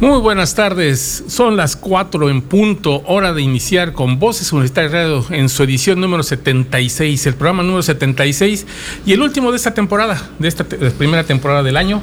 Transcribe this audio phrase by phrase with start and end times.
[0.00, 5.26] Muy buenas tardes, son las 4 en punto, hora de iniciar con Voces Universitarias Radio
[5.28, 8.66] en su edición número 76, el programa número 76
[9.04, 12.02] y el último de esta temporada, de esta primera temporada del año.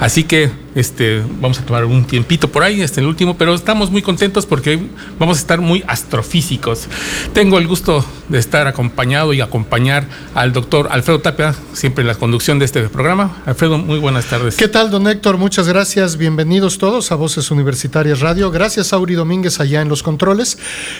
[0.00, 3.90] Así que este, vamos a tomar un tiempito por ahí, este el último, pero estamos
[3.90, 4.78] muy contentos porque
[5.18, 6.86] vamos a estar muy astrofísicos.
[7.32, 12.14] Tengo el gusto de estar acompañado y acompañar al doctor Alfredo Tapia, siempre en la
[12.14, 13.42] conducción de este programa.
[13.46, 14.56] Alfredo, muy buenas tardes.
[14.56, 15.38] ¿Qué tal, don Héctor?
[15.38, 16.18] Muchas gracias.
[16.18, 18.50] Bienvenidos todos a Voces Universitarias Radio.
[18.50, 20.58] Gracias, Auri Domínguez, allá en los controles.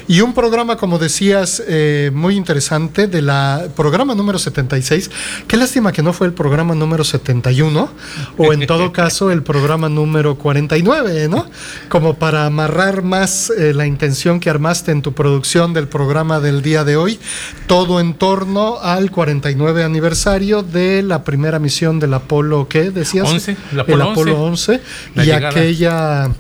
[0.09, 5.11] Y un programa, como decías, eh, muy interesante, de la programa número 76.
[5.47, 7.91] Qué lástima que no fue el programa número 71,
[8.39, 11.45] o en todo caso, el programa programa número 49, ¿no?
[11.89, 16.63] Como para amarrar más eh, la intención que armaste en tu producción del programa del
[16.63, 17.19] día de hoy,
[17.67, 23.29] todo en torno al 49 aniversario de la primera misión del Apolo, ¿qué decías?
[23.29, 24.81] 11, el Apolo, 11,
[25.17, 26.31] y aquella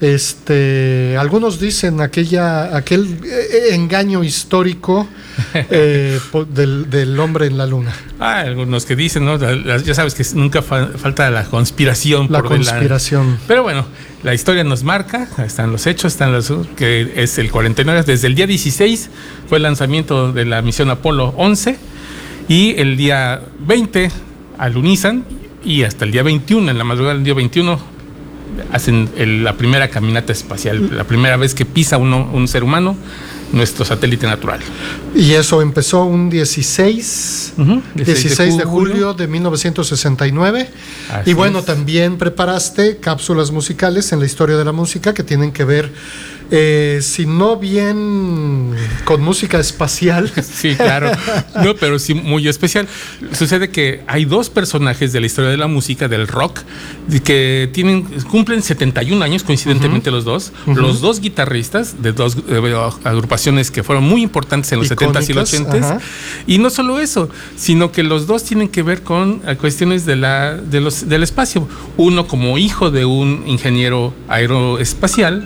[0.00, 5.08] este, algunos dicen aquella, aquel eh, engaño histórico
[5.54, 7.92] eh, del, del, hombre en la luna.
[8.18, 9.38] Ah, algunos que dicen, ¿no?
[9.38, 12.26] ya sabes que nunca falta la conspiración.
[12.30, 13.38] La conspiración.
[13.46, 13.86] Pero bueno,
[14.22, 18.34] la historia nos marca, están los hechos, están los que es el 49, desde el
[18.34, 19.10] día 16
[19.48, 21.78] fue el lanzamiento de la misión Apolo 11
[22.48, 24.10] y el día 20
[24.58, 25.24] alunizan
[25.64, 27.97] y hasta el día 21, en la madrugada del día 21
[28.72, 29.08] hacen
[29.44, 32.96] la primera caminata espacial, la primera vez que pisa uno, un ser humano
[33.52, 34.60] nuestro satélite natural.
[35.14, 37.54] Y eso empezó un 16,
[37.94, 39.14] 16, de, julio.
[39.14, 40.68] de 1969.
[41.24, 45.64] y bueno, también preparaste cápsulas musicales en la historia de la música que tienen que
[45.64, 45.90] ver
[46.50, 50.32] eh, si no bien con música espacial.
[50.58, 51.12] Sí, claro.
[51.62, 52.88] No, pero sí muy especial.
[53.32, 56.60] Sucede que hay dos personajes de la historia de la música, del rock,
[57.22, 60.52] que tienen, cumplen 71 años, coincidentemente los dos.
[60.66, 65.32] Los dos guitarristas de dos eh, agrupaciones que fueron muy importantes en los 70s y
[65.32, 66.00] los 80s.
[66.46, 70.16] Y no solo eso, sino que los dos tienen que ver con eh, cuestiones de
[70.16, 71.68] la, de los, del espacio.
[71.96, 75.44] Uno como hijo de un ingeniero aeroespacial,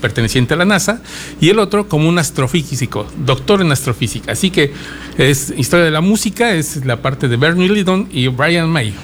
[0.00, 1.02] perteneciente a la NASA,
[1.40, 4.32] y el otro como un astrofísico, doctor en astrofísica.
[4.32, 4.72] Así que
[5.16, 8.94] es historia de la música, es la parte de Bernie Lidon y Brian May.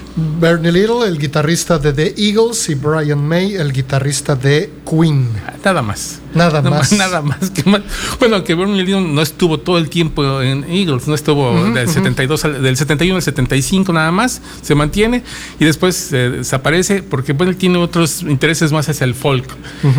[0.40, 5.28] Bernie Little, el guitarrista de The Eagles, y Brian May, el guitarrista de Queen.
[5.64, 6.20] Nada más.
[6.34, 6.92] Nada, más.
[6.98, 7.82] Nada más que más.
[8.18, 12.42] Bueno, que Bernie Lidon no estuvo todo el tiempo en Eagles, no estuvo del, 72
[12.42, 15.22] del 71 al 75 nada más, se mantiene
[15.58, 19.44] y después eh, desaparece porque bueno, él tiene otros intereses más hacia el folk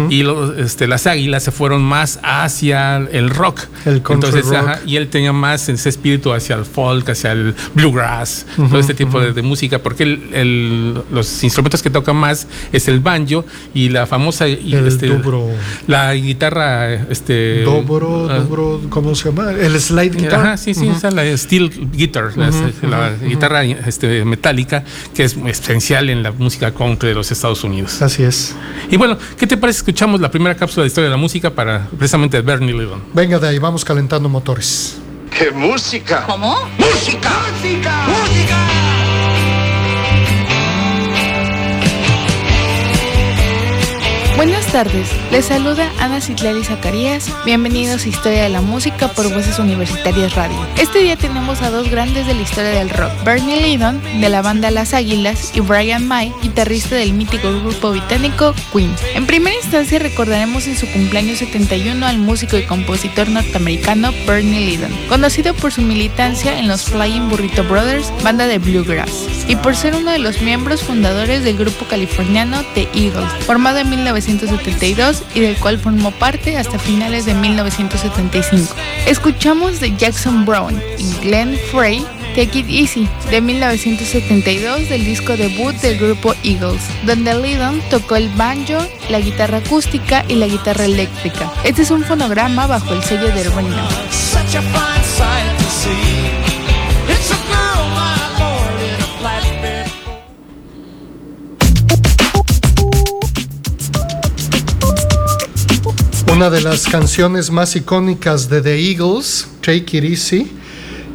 [0.09, 0.23] y
[0.57, 3.61] este, las águilas se fueron más hacia el rock.
[3.85, 4.79] El Entonces, rock.
[4.85, 9.19] y él tenía más ese espíritu hacia el folk, hacia el bluegrass, todo este tipo
[9.19, 14.05] de, de, música, porque el, los instrumentos que toca más es el banjo y la
[14.07, 15.49] famosa y este, dobro.
[15.87, 19.51] la guitarra este dobro, uh, dobro, ¿cómo se llama?
[19.51, 20.39] El slide guitar.
[20.39, 20.97] Ajá, sí, sí, uh -huh.
[20.97, 24.83] esa la steel guitar, uh -huh, la, la guitarra este, metálica
[25.13, 28.01] que es esencial en la música country de los Estados Unidos.
[28.01, 28.55] Así es.
[28.89, 29.77] Y bueno, ¿qué te parece?
[29.79, 33.03] Escuchamos la primera cápsula de historia de la música para precisamente Bernie Lidon.
[33.13, 34.97] Venga de ahí, vamos calentando motores.
[35.37, 36.25] ¡Qué música!
[36.25, 36.55] ¿Cómo?
[36.77, 37.29] ¡Música!
[37.61, 38.05] ¡Música!
[38.07, 38.84] ¡Música!
[44.35, 47.31] Buenas tardes, les saluda Ana Citlali Zacarías.
[47.45, 50.57] Bienvenidos a Historia de la Música por Voces Universitarias Radio.
[50.77, 54.41] Este día tenemos a dos grandes de la historia del rock: Bernie Lidon, de la
[54.41, 58.93] banda Las Águilas, y Brian May, guitarrista del mítico grupo británico Queen.
[59.13, 64.91] En primera instancia, recordaremos en su cumpleaños 71 al músico y compositor norteamericano Bernie Lidon,
[65.07, 69.95] conocido por su militancia en los Flying Burrito Brothers, banda de bluegrass, y por ser
[69.95, 73.89] uno de los miembros fundadores del grupo californiano The Eagles, formado en
[74.25, 78.73] 1972 y del cual formó parte hasta finales de 1975.
[79.07, 82.05] Escuchamos de Jackson Brown y Glenn Frey
[82.35, 88.29] Take It Easy de 1972 del disco debut del grupo Eagles, donde Lidon tocó el
[88.29, 88.77] banjo,
[89.09, 91.51] la guitarra acústica y la guitarra eléctrica.
[91.63, 93.87] Este es un fonograma bajo el sello de Reno.
[106.35, 110.51] Una de las canciones más icónicas de The Eagles, Take It Easy.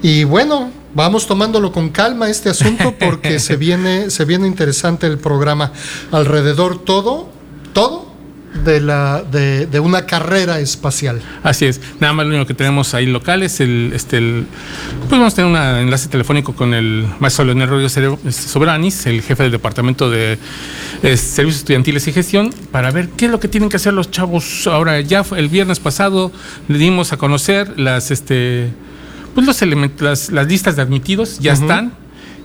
[0.02, 5.19] Y bueno, vamos tomándolo con calma este asunto porque se viene, se viene interesante el
[5.19, 5.72] programa.
[6.11, 7.28] Alrededor todo,
[7.75, 8.10] todo
[8.65, 11.21] de, la, de, de, una carrera espacial.
[11.43, 11.81] Así es.
[12.01, 14.47] Nada más lo único que tenemos ahí local es el, este, el
[15.09, 17.99] pues vamos a tener un enlace telefónico con el maestro Leonel Rodríguez
[18.35, 20.39] Sobranis, el jefe del departamento de
[21.03, 24.11] eh, servicios estudiantiles y gestión, para ver qué es lo que tienen que hacer los
[24.11, 24.67] chavos.
[24.67, 26.33] Ahora ya el viernes pasado
[26.69, 28.71] le dimos a conocer las, este,
[29.35, 31.61] pues los elementos, las, las listas de admitidos ya uh -huh.
[31.61, 31.93] están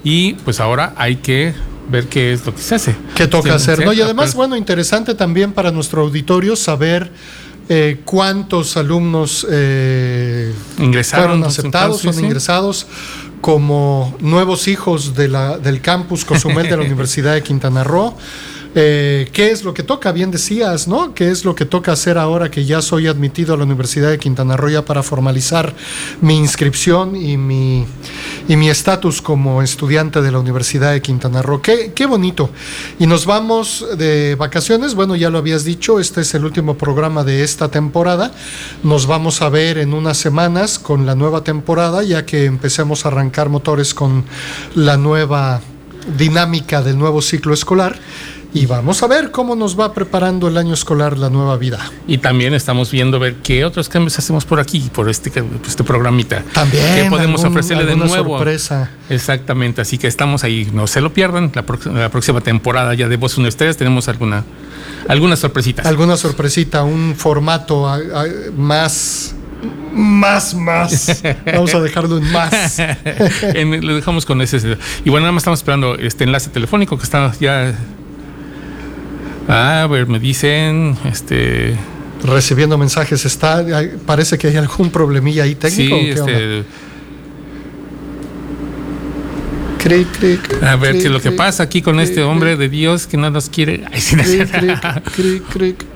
[0.03, 1.53] y pues ahora hay que
[1.89, 2.95] ver qué es lo que se hace.
[3.15, 3.85] ¿Qué toca sí, hacer?
[3.85, 3.93] ¿no?
[3.93, 7.11] Y además, bueno, interesante también para nuestro auditorio saber
[7.67, 12.87] eh, cuántos alumnos eh, ingresaron, fueron aceptados, son sí, ingresados
[13.41, 18.15] como nuevos hijos de la, del campus Cozumel de la Universidad de Quintana Roo.
[18.77, 20.11] Eh, ¿Qué es lo que toca?
[20.11, 21.13] Bien decías, ¿no?
[21.13, 24.19] ¿Qué es lo que toca hacer ahora que ya soy admitido a la Universidad de
[24.19, 25.73] Quintana Roo para formalizar
[26.19, 27.85] mi inscripción y mi
[28.49, 31.61] y mi estatus como estudiante de la Universidad de Quintana Roo?
[31.61, 32.49] Qué, qué bonito.
[32.99, 34.93] Y nos vamos de vacaciones.
[34.93, 38.33] Bueno, ya lo habías dicho, este es el último programa de esta temporada.
[38.83, 43.07] Nos vamos a ver en unas semanas con la nueva temporada, ya que empecemos a
[43.07, 44.25] arrancar motores con
[44.75, 45.61] la nueva
[46.17, 47.97] dinámica del nuevo ciclo escolar
[48.55, 51.91] y vamos a ver cómo nos va preparando el año escolar la nueva vida.
[52.07, 55.29] Y también estamos viendo ver qué otros cambios hacemos por aquí, por este,
[55.67, 56.41] este programita.
[56.53, 56.85] También.
[56.95, 58.37] ¿Qué podemos algún, ofrecerle de nuevo?
[58.37, 58.91] sorpresa.
[59.09, 61.51] Exactamente, así que estamos ahí, no se lo pierdan.
[61.53, 61.63] La,
[62.09, 64.45] próxima temporada ya de Voz Universitarias tenemos alguna,
[65.09, 65.85] algunas sorpresitas.
[65.85, 68.25] Alguna sorpresita, un formato a, a,
[68.55, 69.35] más
[69.93, 71.23] más, más.
[71.45, 72.79] Vamos a dejarlo en más.
[73.41, 74.77] en, lo dejamos con ese.
[75.03, 77.75] Y bueno, nada más estamos esperando este enlace telefónico que está ya
[79.47, 81.75] Ah, a ver, me dicen, este...
[82.23, 83.63] Recibiendo mensajes, está,
[84.05, 85.95] parece que hay algún problemilla ahí técnico.
[85.95, 86.63] Sí, este...
[89.77, 93.17] Cric, cric, a ver, cric, lo que pasa aquí con este hombre de Dios que
[93.17, 93.83] no nos quiere.
[93.91, 94.15] Ay, sí,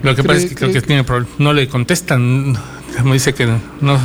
[0.04, 1.04] lo que pasa es que creo que tiene
[1.40, 2.56] no le contestan.
[3.04, 3.48] Me dice que
[3.82, 4.00] no.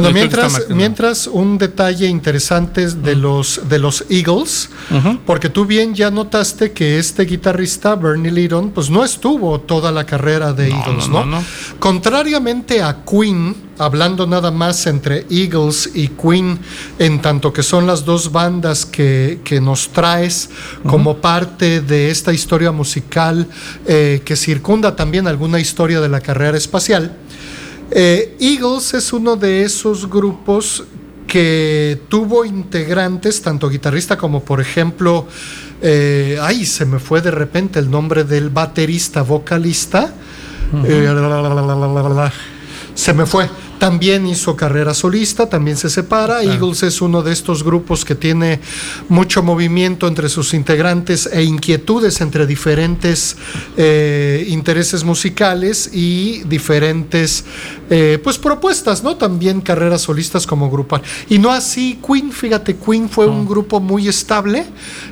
[0.00, 3.20] Bueno, mientras, mientras un detalle interesante de, uh -huh.
[3.20, 5.18] los, de los Eagles, uh -huh.
[5.24, 10.04] porque tú bien ya notaste que este guitarrista, Bernie Lidon, pues no estuvo toda la
[10.04, 11.38] carrera de no, Eagles, no, ¿no?
[11.38, 11.44] no,
[11.78, 16.58] Contrariamente a Queen, hablando nada más entre Eagles y Queen,
[16.98, 20.90] en tanto que son las dos bandas que, que nos traes uh -huh.
[20.90, 23.46] como parte de esta historia musical
[23.86, 27.18] eh, que circunda también alguna historia de la carrera espacial.
[27.96, 30.82] Eh, Eagles es uno de esos grupos
[31.28, 35.28] que tuvo integrantes, tanto guitarrista como por ejemplo,
[35.80, 40.12] eh, ay, se me fue de repente el nombre del baterista, vocalista,
[40.72, 40.86] uh -huh.
[40.86, 42.32] eh, la, la, la,
[42.96, 43.48] se me fue.
[43.84, 46.38] También hizo carrera solista, también se separa.
[46.38, 46.42] Ah.
[46.42, 48.58] Eagles es uno de estos grupos que tiene
[49.10, 53.36] mucho movimiento entre sus integrantes e inquietudes entre diferentes
[53.76, 57.44] eh, intereses musicales y diferentes
[57.90, 59.16] eh, pues propuestas, ¿no?
[59.16, 61.02] También carreras solistas como grupal.
[61.28, 64.64] Y no así Queen, fíjate, Queen fue un grupo muy estable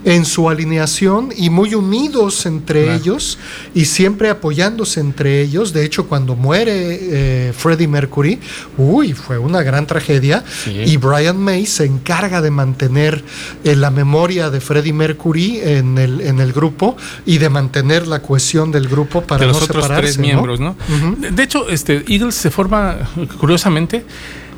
[0.02, 2.98] en su alineación y muy unidos entre claro.
[2.98, 3.38] ellos
[3.74, 5.74] y siempre apoyándose entre ellos.
[5.74, 8.40] De hecho, cuando muere eh, Freddie Mercury,
[8.76, 10.44] uy, fue una gran tragedia.
[10.64, 10.70] Sí.
[10.86, 13.24] Y Brian May se encarga de mantener
[13.64, 18.20] eh, la memoria de Freddie Mercury en el, en el grupo y de mantener la
[18.20, 20.02] cohesión del grupo para de los no otros separarse.
[20.02, 20.70] tres miembros, ¿no?
[20.88, 21.30] Uh -huh.
[21.30, 22.96] De hecho, este, Eagles se forma,
[23.38, 24.04] curiosamente,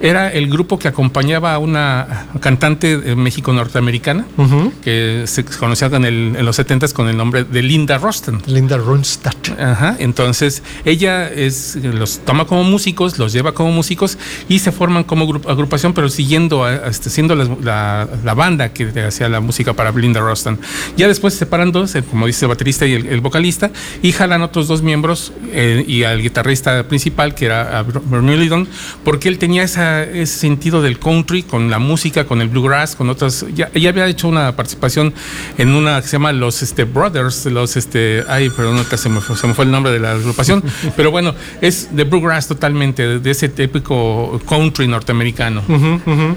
[0.00, 4.72] era el grupo que acompañaba a una cantante México-norteamericana uh -huh.
[4.82, 8.42] que se conocía en, el, en los 70 con el nombre de Linda Roston.
[8.46, 9.58] Linda Ronstadt.
[9.58, 15.04] Ajá, entonces ella es, los toma como músicos, los lleva como músicos y se forman
[15.04, 19.72] como agrupación, pero siguiendo, a, este, siendo la, la, la, banda que hacía la música
[19.72, 20.58] para Linda Roston.
[20.96, 23.70] Ya después se separan dos, como dice el baterista y el, el vocalista,
[24.02, 28.68] y jalan otros dos miembros eh, y al guitarrista principal, que era Bernie Lidon,
[29.04, 33.10] porque él tenía esa ese sentido del country con la música, con el bluegrass, con
[33.10, 33.44] otras.
[33.54, 35.12] Ya, había hecho una participación
[35.58, 38.24] en una que se llama Los este, Brothers, los este.
[38.28, 40.62] Ay, perdón, se me, fue, se me fue el nombre de la agrupación.
[40.96, 45.62] pero bueno, es de bluegrass totalmente, de, de ese típico country norteamericano.
[45.68, 46.34] Uh -huh, uh -huh.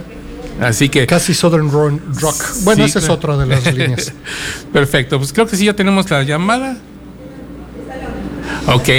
[0.61, 1.05] Así que.
[1.05, 2.43] Casi Southern Rock.
[2.63, 4.13] Bueno, sí, esa es otra de las líneas.
[4.73, 6.77] Perfecto, pues creo que sí ya tenemos la llamada.
[8.67, 8.89] Ok.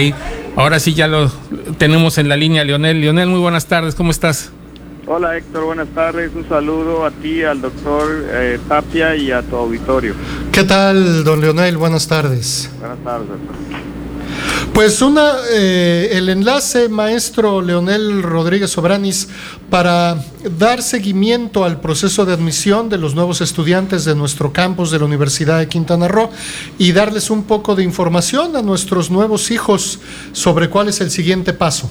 [0.56, 1.30] Ahora sí ya lo
[1.78, 3.00] tenemos en la línea, Leonel.
[3.00, 4.50] Leonel, muy buenas tardes, ¿cómo estás?
[5.06, 6.32] Hola Héctor, buenas tardes.
[6.34, 10.14] Un saludo a ti, al doctor eh, Tapia y a tu auditorio.
[10.52, 11.78] ¿Qué tal, don Leonel?
[11.78, 12.70] Buenas tardes.
[12.78, 13.56] Buenas tardes, doctor.
[14.74, 19.28] Pues una, eh, el enlace, maestro Leonel Rodríguez Sobranis,
[19.70, 20.16] para
[20.56, 25.04] dar seguimiento al proceso de admisión de los nuevos estudiantes de nuestro campus de la
[25.04, 26.30] Universidad de Quintana Roo
[26.78, 29.98] y darles un poco de información a nuestros nuevos hijos
[30.32, 31.90] sobre cuál es el siguiente paso.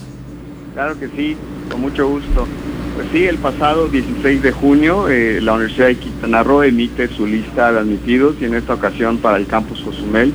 [0.73, 1.35] Claro que sí,
[1.69, 2.47] con mucho gusto.
[2.95, 7.27] Pues sí, el pasado 16 de junio eh, la Universidad de Quintana Roo emite su
[7.27, 10.33] lista de admitidos y en esta ocasión para el campus Cozumel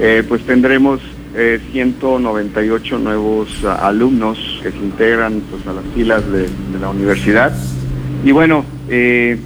[0.00, 1.00] eh, pues tendremos
[1.34, 6.48] 198 eh, nuevos ah, alumnos que se integran pues, a las filas de,
[6.80, 7.52] la universidad.
[8.24, 9.38] Y bueno, eh,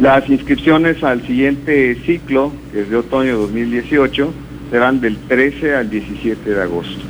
[0.00, 4.32] las inscripciones al siguiente ciclo, que es de otoño 2018,
[4.70, 7.02] serán del 13 al 17 de agosto.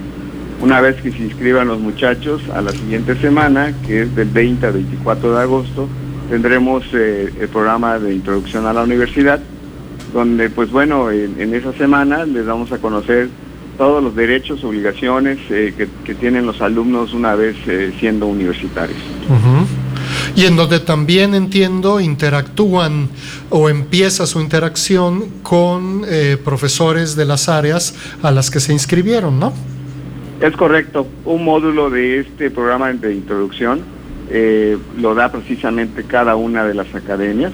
[0.60, 4.66] Una vez que se inscriban los muchachos a la siguiente semana, que es del 20
[4.66, 5.88] al 24 de agosto,
[6.30, 9.40] tendremos eh, el programa de introducción a la universidad,
[10.12, 13.28] donde pues bueno, en, esa semana les vamos a conocer
[13.76, 18.98] todos los derechos, obligaciones eh, que, tienen los alumnos una vez eh, siendo universitarios.
[20.36, 23.08] Y en donde también entiendo interactúan
[23.50, 29.38] o empieza su interacción con eh, profesores de las áreas a las que se inscribieron,
[29.38, 29.52] ¿no?
[30.40, 31.06] Es correcto.
[31.24, 33.82] Un módulo de este programa de introducción
[34.98, 37.52] lo da precisamente cada una de las academias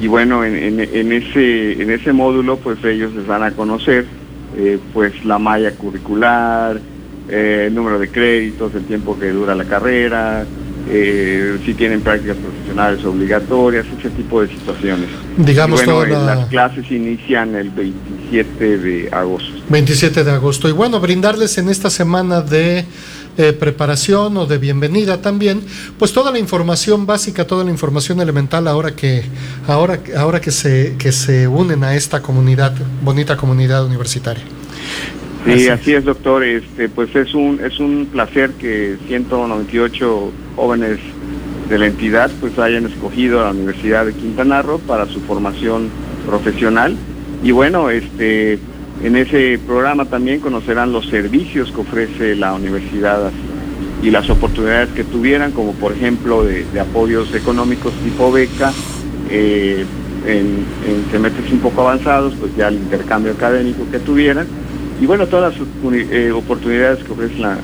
[0.00, 0.80] y bueno, en,
[1.12, 4.06] ese, en ese módulo pues ellos les van a conocer
[4.56, 6.80] eh, pues la malla curricular,
[7.28, 10.44] eh, el número de créditos, el tiempo que dura la carrera,
[10.90, 15.08] eh, si tienen prácticas profesionales obligatorias, ese tipo de situaciones.
[15.36, 19.52] Digamos bueno, las clases inician el 27 de agosto.
[19.68, 20.68] 27 de agosto.
[20.68, 22.84] Y bueno, brindarles en esta semana de
[23.38, 25.62] eh, preparación o de bienvenida también,
[25.98, 29.22] pues toda la información básica, toda la información elemental ahora que,
[29.66, 34.44] ahora, ahora que, se, que se unen a esta comunidad, bonita comunidad universitaria.
[35.44, 36.44] Sí, así es, doctor.
[36.44, 40.98] Este, pues es un, es un placer que 198 jóvenes
[41.68, 45.88] de la entidad pues hayan escogido a la Universidad de Quintana Roo para su formación
[46.26, 46.96] profesional.
[47.42, 48.58] Y bueno, este,
[49.02, 53.30] en ese programa también conocerán los servicios que ofrece la universidad
[54.02, 58.72] y las oportunidades que tuvieran, como por ejemplo de, apoyos económicos tipo beca,
[59.30, 59.84] eh,
[60.26, 64.46] en, en semestres un poco avanzados, pues ya el intercambio académico que tuvieran
[65.02, 65.68] y bueno, todas las
[66.12, 67.58] eh, oportunidades que ofrece la,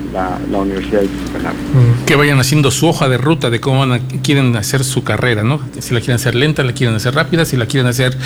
[0.59, 1.07] Universidad de.
[1.07, 2.04] Mm.
[2.04, 3.87] Que vayan haciendo su hoja de ruta de cómo
[4.25, 5.61] quieren hacer su carrera, ¿no?
[5.78, 8.18] Si la quieren hacer lenta, la quieren hacer rápida, si la quieren hacer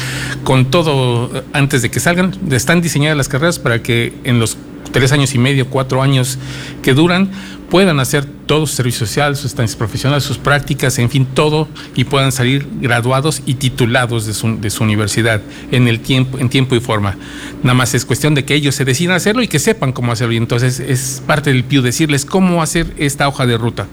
[0.44, 2.34] con todo eh, antes de que salgan.
[2.50, 4.56] Están diseñadas las carreras para que en los
[4.92, 6.38] tres años y medio, cuatro años
[6.80, 7.30] que duran,
[7.72, 12.04] puedan hacer todo su servicio social, sus estancias profesionales, sus prácticas, en fin, todo, y
[12.04, 16.74] puedan salir graduados y titulados de su, de su universidad en el tiempo, en tiempo
[16.74, 17.16] y forma.
[17.62, 20.34] Nada más es cuestión de que ellos se decidan hacerlo y que sepan cómo hacerlo.
[20.34, 23.86] Y entonces es parte del PIU decirles cómo hacer esta hoja de ruta.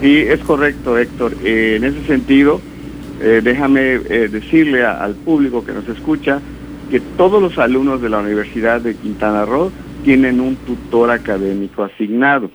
[0.00, 1.36] Sí, es correcto, Héctor.
[1.44, 2.60] Eh, en ese sentido,
[3.20, 6.40] eh, déjame eh, decirle al público que nos escucha
[6.90, 9.70] que todos los alumnos de la Universidad de Quintana Roo
[10.04, 12.50] tienen un tutor académico asignado,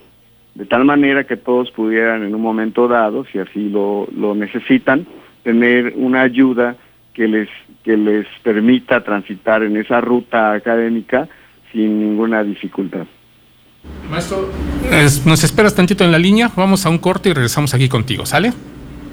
[0.54, 5.06] de tal manera que todos pudieran en un momento dado, si así lo, necesitan,
[5.44, 6.76] tener una ayuda
[7.14, 7.50] que les,
[7.84, 11.28] que les permita transitar en esa ruta académica
[11.72, 13.06] sin ninguna dificultad.
[14.10, 14.50] Maestro,
[15.26, 18.52] nos esperas tantito en la línea, vamos a un corte y regresamos aquí contigo, ¿sale?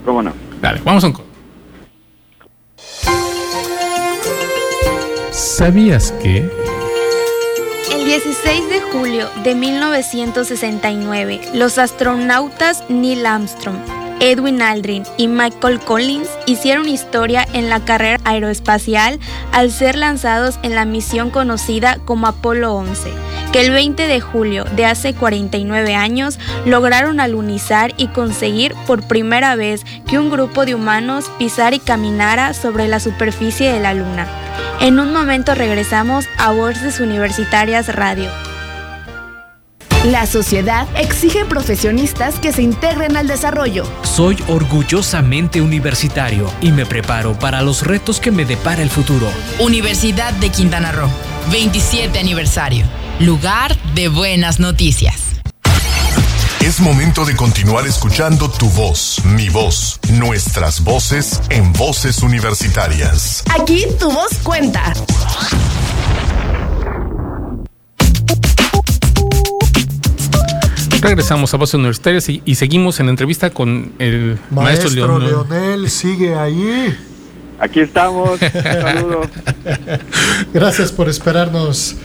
[0.05, 0.33] ¿Cómo no?
[0.61, 1.33] Dale, vamos a un corte.
[5.31, 6.62] ¿Sabías que...
[8.13, 13.79] 16 de julio de 1969, los astronautas Neil Armstrong,
[14.21, 19.19] Edwin Aldrin y Michael Collins hicieron historia en la carrera aeroespacial
[19.53, 23.15] al ser lanzados en la misión conocida como Apolo 11,
[23.53, 29.57] que el 20 de julio de hace 49 años lograron alunizar y conseguir por primera
[29.57, 34.27] vez que un grupo de humanos pisara y caminara sobre la superficie de la Luna.
[34.81, 38.31] En un momento regresamos a Voces Universitarias Radio.
[40.07, 43.85] La sociedad exige profesionistas que se integren al desarrollo.
[44.03, 49.29] Soy orgullosamente universitario y me preparo para los retos que me depara el futuro.
[49.61, 51.09] Universidad de Quintana Roo,
[51.53, 53.02] 27 aniversario.
[53.21, 55.15] Lugar de buenas noticias.
[56.61, 63.45] Es momento de continuar escuchando tu voz, mi voz, nuestras voces en voces universitarias.
[63.61, 64.93] Aquí tu voz cuenta.
[71.01, 75.91] Regresamos a Voces Universitarias y, seguimos en la entrevista con el maestro, maestro Leonel.
[75.91, 76.97] sigue ahí.
[77.59, 78.41] Aquí estamos.
[78.41, 79.29] Saludos.
[80.55, 81.97] Gracias por esperarnos.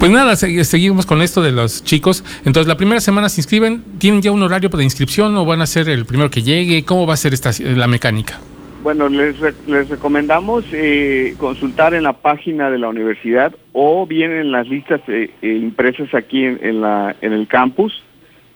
[0.00, 2.24] Pues nada, seguimos con esto de los chicos.
[2.46, 5.66] Entonces, la primera semana se inscriben, ¿tienen ya un horario de inscripción o van a
[5.66, 6.84] ser el primero que llegue?
[6.86, 8.40] ¿Cómo va a ser esta, la mecánica?
[8.82, 14.52] Bueno, les, les recomendamos eh, consultar en la página de la universidad o bien en
[14.52, 18.02] las listas eh, eh, impresas aquí en, la, el campus.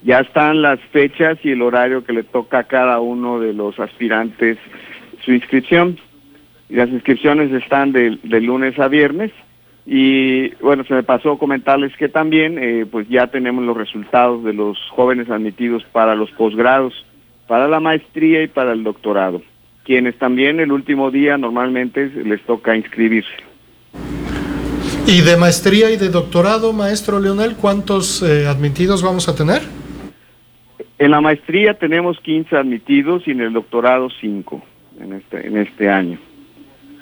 [0.03, 3.79] Ya están las fechas y el horario que le toca a cada uno de los
[3.79, 4.57] aspirantes
[5.27, 5.99] su inscripción.
[6.71, 9.31] Las inscripciones están de lunes a viernes
[9.87, 14.55] y bueno, se me pasó comentarles que también eh, pues ya tenemos los resultados de
[14.55, 16.95] los jóvenes admitidos para los posgrados,
[17.47, 19.43] para la maestría y para el doctorado,
[19.85, 23.35] quienes también el último día normalmente les toca inscribirse.
[25.07, 29.61] ¿Y de maestría y de doctorado, maestro Leonel, cuántos eh, admitidos vamos a tener?
[30.99, 34.63] En la maestría tenemos 15 admitidos y en el doctorado 5
[35.01, 36.19] en este, en este año,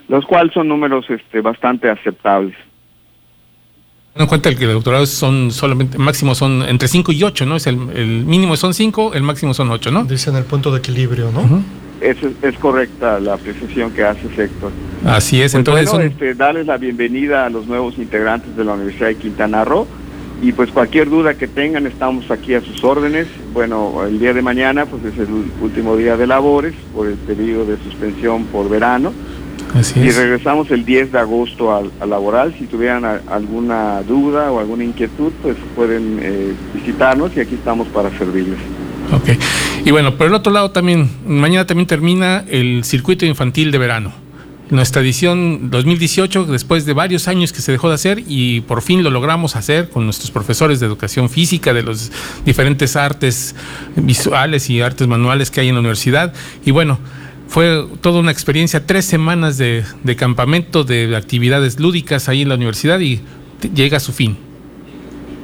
[0.08, 2.56] los cuales son números este, bastante aceptables
[4.14, 7.56] en cuenta el que el doctorado son solamente, máximo son entre 5 y 8, ¿no?
[7.56, 10.04] Es el, mínimo son 5, el máximo son 8, ¿no?
[10.04, 11.62] Dicen el punto de equilibrio, ¿no?
[12.02, 14.72] es, es, correcta la precisión que hace Héctor.
[15.04, 15.90] Así es, pues entonces...
[15.90, 19.86] Bueno, este, darles la bienvenida a los nuevos integrantes de la Universidad de Quintana Roo
[20.42, 23.28] y pues cualquier duda que tengan estamos aquí a sus órdenes.
[23.52, 25.28] Bueno, el día de mañana pues es el
[25.60, 29.12] último día de labores por el periodo de suspensión por verano
[29.96, 32.54] y regresamos el 10 de agosto al, laboral.
[32.58, 38.10] Si tuvieran alguna duda o alguna inquietud, pues pueden eh, visitarnos y aquí estamos para
[38.18, 38.58] servirles.
[39.12, 39.30] Ok.
[39.84, 44.12] Y bueno, por el otro lado también, mañana también termina el circuito infantil de verano.
[44.70, 49.02] Nuestra edición 2018, después de varios años que se dejó de hacer y por fin
[49.02, 52.10] lo logramos hacer con nuestros profesores de educación física, de los
[52.46, 53.54] diferentes artes
[53.96, 56.32] visuales y artes manuales que hay en la universidad.
[56.64, 56.98] Y bueno,
[57.52, 59.84] fue toda una experiencia, tres semanas de,
[60.16, 63.20] campamento, de actividades lúdicas ahí en la universidad y
[63.74, 64.38] llega a su fin.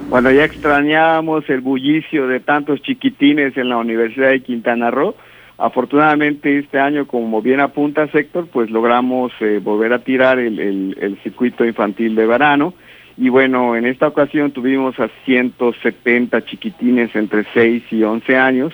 [0.09, 5.13] Bueno, ya extrañábamos el bullicio de tantos chiquitines en la Universidad de Quintana Roo.
[5.59, 11.19] Afortunadamente este año, como bien apunta Héctor, pues logramos eh, volver a tirar el, el,
[11.21, 12.73] circuito infantil de verano.
[13.17, 18.73] Y bueno, en esta ocasión tuvimos a 170 chiquitines entre 6 y 11 años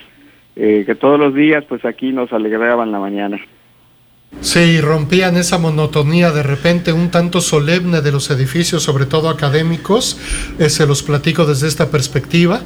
[0.56, 3.40] eh, que todos los días pues aquí nos alegraban la mañana.
[4.42, 10.18] Sí, rompían esa monotonía de repente un tanto solemne de los edificios, sobre todo académicos,
[10.60, 12.62] eh, se los platico desde esta perspectiva,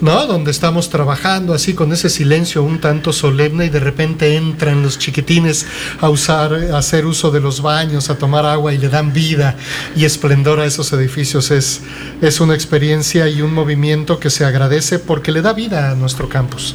[0.00, 0.26] ¿no?
[0.26, 4.98] Donde estamos trabajando así con ese silencio un tanto solemne y de repente entran los
[4.98, 5.66] chiquitines
[6.00, 9.56] a usar, a hacer uso de los baños, a tomar agua y le dan vida
[9.94, 11.50] y esplendor a esos edificios.
[11.50, 11.82] Es,
[12.20, 16.28] es una experiencia y un movimiento que se agradece porque le da vida a nuestro
[16.28, 16.74] campus.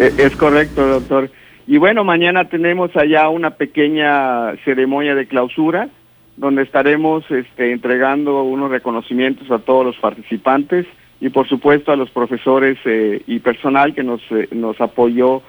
[0.00, 1.30] E, es correcto, doctor.
[1.66, 5.88] Y bueno, mañana tenemos allá una pequeña ceremonia de clausura
[6.36, 10.86] donde estaremos este, entregando unos reconocimientos a todos los participantes
[11.20, 15.42] y por supuesto a los profesores eh, y personal que nos, eh, nos apoyó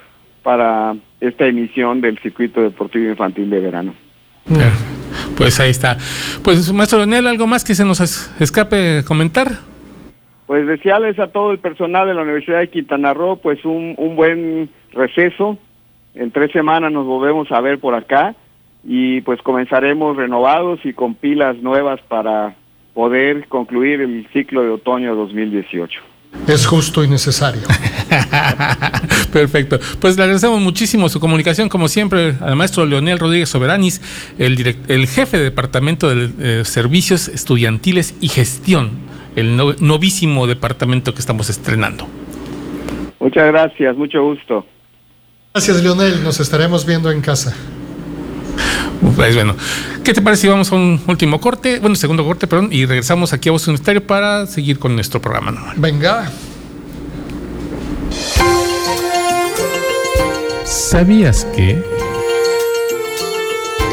[0.43, 3.93] para esta emisión del circuito deportivo infantil de verano.
[5.37, 5.97] Pues ahí está.
[6.43, 8.01] Pues maestro Daniel, ¿algo más que se nos
[8.39, 9.70] escape comentar?
[10.51, 14.17] Pues desearles a todo el personal de la Universidad de Quintana Roo pues un, un
[14.17, 15.57] buen receso.
[16.13, 18.35] En tres semanas nos volvemos a ver por acá
[18.83, 22.53] y pues comenzaremos renovados y con pilas nuevas para
[22.93, 26.01] poder concluir el ciclo de otoño 2018.
[26.49, 27.61] Es justo y necesario.
[29.31, 29.79] Perfecto.
[30.01, 34.01] Pues le agradecemos muchísimo su comunicación, como siempre, al maestro Leonel Rodríguez Soberanis,
[34.37, 41.20] el, el jefe de Departamento de eh, Servicios Estudiantiles y Gestión el novísimo departamento que
[41.20, 42.08] estamos estrenando.
[43.20, 44.65] Muchas gracias, mucho gusto.
[45.54, 46.24] Gracias, Leonel.
[46.24, 47.56] Nos estaremos viendo en casa.
[49.15, 49.56] Pues bueno,
[50.04, 51.80] ¿qué te parece si vamos a un último corte?
[51.80, 55.52] Bueno, segundo corte, perdón, y regresamos aquí a Voz Universitario para seguir con nuestro programa
[55.52, 55.76] normal.
[55.78, 56.32] Venga.
[60.63, 61.84] ¿Sabías que?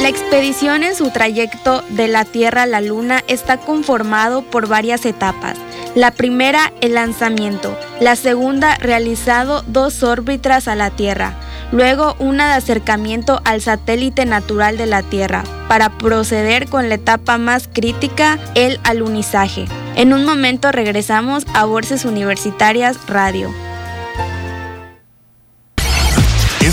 [0.08, 5.04] La expedición en su trayecto de la Tierra a la Luna está conformado por varias
[5.04, 5.58] etapas.
[5.94, 7.76] La primera, el lanzamiento.
[8.00, 11.34] La segunda, realizado dos órbitas a la Tierra.
[11.72, 17.36] Luego, una de acercamiento al satélite natural de la Tierra, para proceder con la etapa
[17.36, 19.66] más crítica, el alunizaje.
[19.94, 23.52] En un momento regresamos a Borses Universitarias Radio.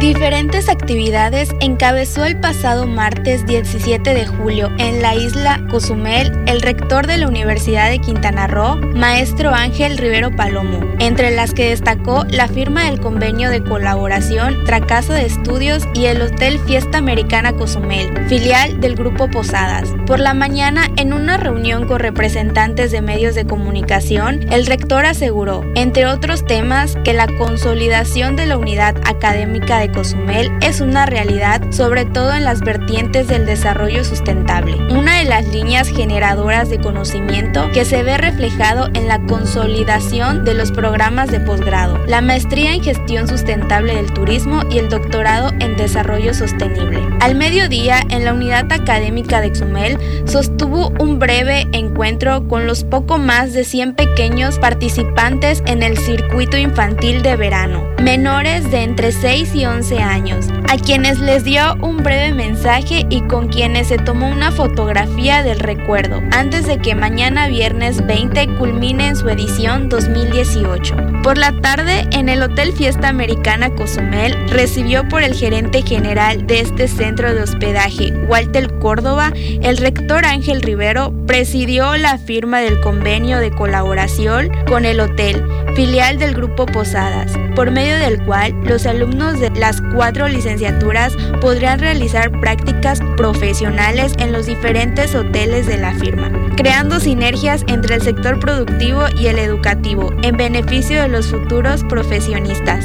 [0.00, 7.06] Diferentes actividades encabezó el pasado martes 17 de julio en la isla Cozumel el rector
[7.06, 12.48] de la Universidad de Quintana Roo, maestro Ángel Rivero Palomo, entre las que destacó la
[12.48, 18.80] firma del convenio de colaboración Tracasa de Estudios y el Hotel Fiesta Americana Cozumel, filial
[18.80, 19.90] del Grupo Posadas.
[20.06, 25.62] Por la mañana, en una reunión con representantes de medios de comunicación, el rector aseguró,
[25.74, 31.62] entre otros temas, que la consolidación de la unidad académica de Cozumel es una realidad,
[31.70, 37.70] sobre todo en las vertientes del desarrollo sustentable, una de las líneas generadoras de conocimiento
[37.72, 42.82] que se ve reflejado en la consolidación de los programas de posgrado, la maestría en
[42.82, 47.00] gestión sustentable del turismo y el doctorado en desarrollo sostenible.
[47.20, 53.18] Al mediodía, en la unidad académica de Cozumel, sostuvo un breve encuentro con los poco
[53.18, 59.54] más de 100 pequeños participantes en el circuito infantil de verano, menores de entre 6
[59.54, 64.28] y 11 años, a quienes les dio un breve mensaje y con quienes se tomó
[64.28, 71.19] una fotografía del recuerdo, antes de que mañana viernes 20 culmine en su edición 2018.
[71.22, 76.60] Por la tarde, en el Hotel Fiesta Americana Cozumel, recibió por el gerente general de
[76.60, 83.38] este centro de hospedaje, Walter Córdoba, el rector Ángel Rivero presidió la firma del convenio
[83.38, 85.44] de colaboración con el hotel,
[85.76, 91.80] filial del Grupo Posadas, por medio del cual los alumnos de las cuatro licenciaturas podrán
[91.80, 98.40] realizar prácticas profesionales en los diferentes hoteles de la firma, creando sinergias entre el sector
[98.40, 102.84] productivo y el educativo en beneficio de los futuros profesionistas.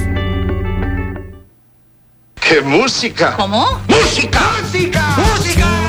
[2.36, 3.36] ¡Qué música!
[3.38, 3.66] ¿Cómo?
[3.88, 4.40] ¡Música!
[4.62, 5.16] ¡Música!
[5.18, 5.86] ¡Música!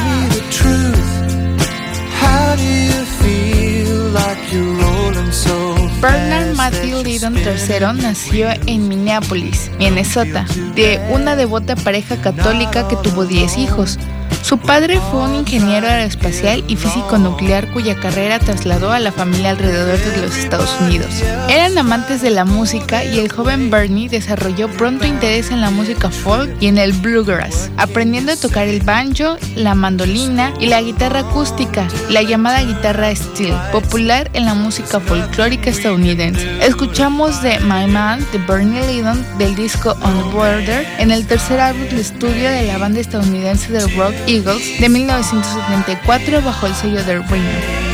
[6.00, 13.24] Bernard Matthew Lydon III nació en Minneapolis, Minnesota, de una devota pareja católica que tuvo
[13.24, 13.98] 10 hijos.
[14.46, 19.50] Su padre fue un ingeniero aeroespacial y físico nuclear cuya carrera trasladó a la familia
[19.50, 21.20] alrededor de los Estados Unidos.
[21.48, 26.10] Eran amantes de la música y el joven Bernie desarrolló pronto interés en la música
[26.10, 31.20] folk y en el bluegrass, aprendiendo a tocar el banjo, la mandolina y la guitarra
[31.28, 36.64] acústica, la llamada guitarra steel, popular en la música folclórica estadounidense.
[36.64, 41.58] Escuchamos de My Man de Bernie Lydon del disco On the Border en el tercer
[41.58, 47.02] álbum de estudio de la banda estadounidense de rock Eagles de 1974 bajo el sello
[47.02, 47.86] de Ringer.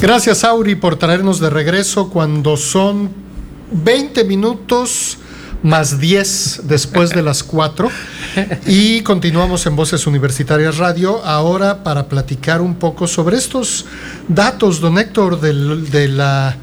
[0.00, 3.10] Gracias, Auri, por traernos de regreso cuando son
[3.70, 5.18] 20 minutos
[5.62, 7.88] más 10 después de las 4.
[8.66, 13.86] Y continuamos en Voces Universitarias Radio ahora para platicar un poco sobre estos
[14.28, 16.56] datos, don Héctor, del- de, la...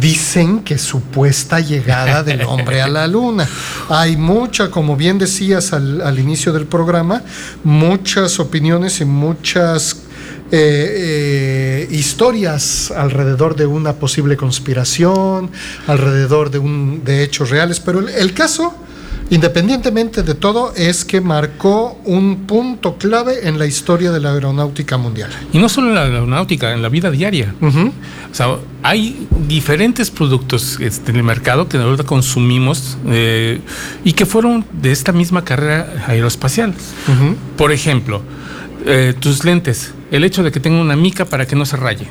[0.00, 3.48] Dicen que supuesta llegada del hombre a la luna.
[3.88, 7.22] Hay mucha, como bien decías al, inicio del programa,
[7.62, 9.98] muchas opiniones y muchas
[10.50, 15.52] eh, eh, historias alrededor de una posible conspiración,
[15.86, 18.74] alrededor de, un, de hechos reales, pero el caso,
[19.30, 24.96] independientemente de todo, es que marcó un punto clave en la historia de la aeronáutica
[24.96, 25.30] mundial.
[25.52, 27.54] Y no solo en la aeronáutica, en la vida diaria.
[27.60, 33.60] O sea, hay diferentes productos este, en el mercado que ahorita consumimos eh,
[34.04, 36.74] y que fueron de esta misma carrera aeroespacial.
[37.56, 38.22] Por ejemplo,
[38.86, 42.06] eh, tus lentes, el hecho de que tenga una mica para que no se raye.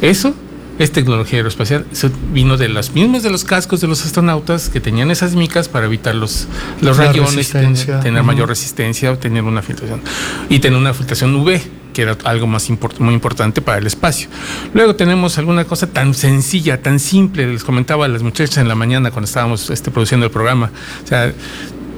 [0.00, 0.34] Eso
[0.78, 1.86] es tecnología aeroespacial.
[2.32, 5.86] Vino de los mismos de los cascos de los astronautas que tenían esas micas para
[5.86, 6.46] evitar los,
[6.80, 10.00] los La rayones, tener, mayor resistencia, tener una filtración
[10.48, 11.60] y tener una filtración UV
[11.92, 14.28] que era algo más import- muy importante para el espacio.
[14.72, 18.74] Luego tenemos alguna cosa tan sencilla, tan simple, les comentaba a las muchachas en la
[18.74, 20.70] mañana cuando estábamos este, produciendo el programa.
[21.04, 21.34] O sea,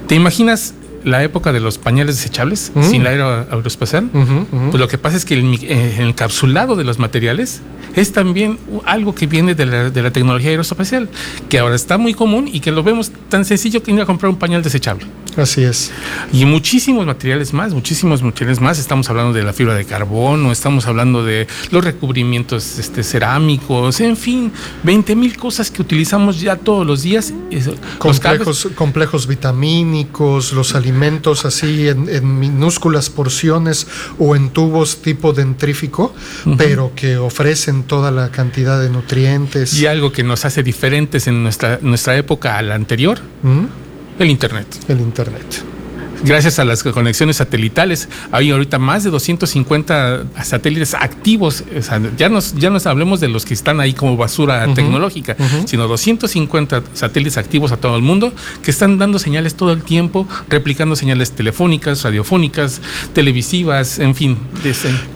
[0.07, 0.73] ¿te imaginas
[1.05, 4.09] la época de los pañales desechables sin la aero- aeroespacial?
[4.71, 7.61] Pues lo que pasa es que el, el encapsulado de los materiales
[7.95, 11.07] es también algo que viene de la, de la tecnología aeroespacial,
[11.47, 14.29] que ahora está muy común y que lo vemos tan sencillo que ir a comprar
[14.29, 15.05] un pañal desechable.
[15.37, 15.91] Así es.
[16.31, 18.79] Y muchísimos materiales más, muchísimos materiales más.
[18.79, 24.15] Estamos hablando de la fibra de carbono, estamos hablando de los recubrimientos este, cerámicos, en
[24.15, 24.51] fin,
[24.83, 27.33] 20 mil cosas que utilizamos ya todos los días.
[27.51, 30.94] Los Complejos, complejos vitamínicos, los alimentos
[31.45, 33.87] así en, en minúsculas porciones
[34.19, 36.13] o en tubos tipo dentrífico,
[36.57, 39.73] pero que ofrecen toda la cantidad de nutrientes.
[39.73, 43.65] y algo que nos hace diferentes en nuestra, nuestra época a la anterior, ¿Mm?
[44.19, 44.67] el Internet.
[44.87, 45.74] El Internet.
[46.23, 48.09] Gracias a las conexiones satelitales.
[48.31, 51.63] Hay ahorita más de 250 satélites activos.
[52.17, 56.83] ya, nos, ya nos hablemos de los que están ahí como basura tecnológica, sino 250
[56.93, 61.31] satélites activos a todo el mundo que están dando señales todo el tiempo, replicando señales
[61.31, 62.81] telefónicas, radiofónicas,
[63.13, 64.37] televisivas, en fin.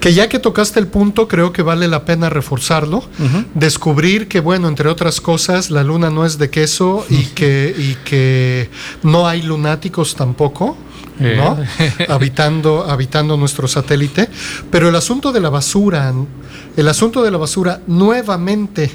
[0.00, 3.04] Que ya que tocaste el punto, creo que vale la pena reforzarlo.
[3.54, 7.96] Descubrir que, bueno, entre otras cosas, la luna no es de queso y que, y
[8.04, 8.70] que
[9.02, 10.76] no hay lunáticos tampoco.
[11.20, 11.58] ¿No?
[11.78, 12.06] Eh.
[12.08, 14.28] habitando, habitando nuestro satélite.
[14.70, 16.12] Pero el asunto de la basura,
[16.76, 18.90] el asunto de la basura nuevamente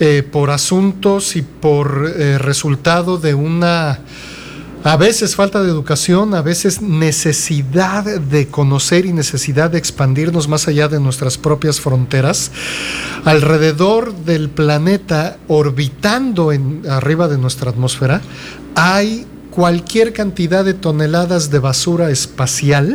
[0.00, 4.00] eh, por asuntos y por eh, resultado de una
[4.84, 10.66] a veces falta de educación, a veces necesidad de conocer y necesidad de expandirnos más
[10.66, 12.50] allá de nuestras propias fronteras.
[13.24, 18.22] Alrededor del planeta, orbitando en, arriba de nuestra atmósfera,
[18.74, 22.94] hay cualquier cantidad de toneladas de basura espacial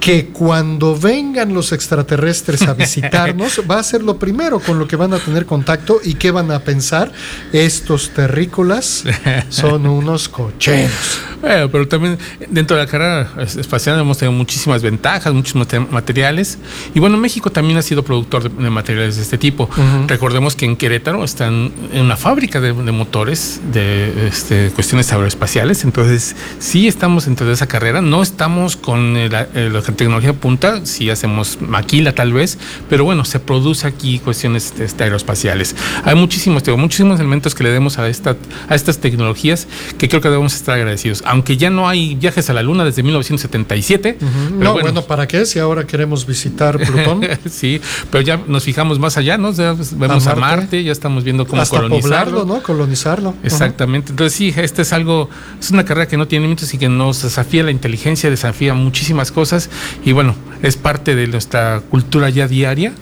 [0.00, 4.96] que cuando vengan los extraterrestres a visitarnos va a ser lo primero con lo que
[4.96, 7.12] van a tener contacto y qué van a pensar.
[7.52, 9.04] Estos terrícolas
[9.50, 11.20] son unos cocheros.
[11.40, 12.18] Bueno, pero también
[12.50, 15.54] dentro de la carrera espacial hemos tenido muchísimas ventajas, muchos
[15.90, 16.58] materiales.
[16.94, 19.68] Y bueno, México también ha sido productor de, materiales de este tipo.
[20.06, 25.84] Recordemos que en Querétaro están en una fábrica de, motores de este, cuestiones aeroespaciales.
[25.84, 28.00] Entonces, sí estamos dentro de esa carrera.
[28.00, 33.40] No estamos con el, el tecnología punta, si hacemos maquila tal vez, pero bueno, se
[33.40, 35.76] produce aquí cuestiones este, aeroespaciales.
[36.04, 38.36] Hay muchísimos, tengo muchísimos elementos que le demos a, esta,
[38.68, 39.66] a estas tecnologías
[39.98, 41.22] que creo que debemos estar agradecidos.
[41.26, 44.18] Aunque ya no hay viajes a la Luna desde 1977.
[44.52, 45.46] no, bueno, ¿para qué?
[45.46, 47.20] Si ahora queremos visitar Plutón.
[47.50, 49.52] sí, pero ya nos fijamos más allá, ¿no?
[49.52, 50.82] vemos a Marte.
[50.82, 52.44] ya estamos viendo cómo colonizarlo.
[52.44, 52.62] ¿no?
[52.62, 53.34] Colonizarlo.
[53.42, 54.10] Exactamente.
[54.10, 57.22] Entonces sí, este es algo, es una carrera que no tiene límites y que nos
[57.22, 59.70] desafía la inteligencia, desafía muchísimas cosas
[60.04, 62.92] y bueno, es parte de nuestra cultura ya diaria,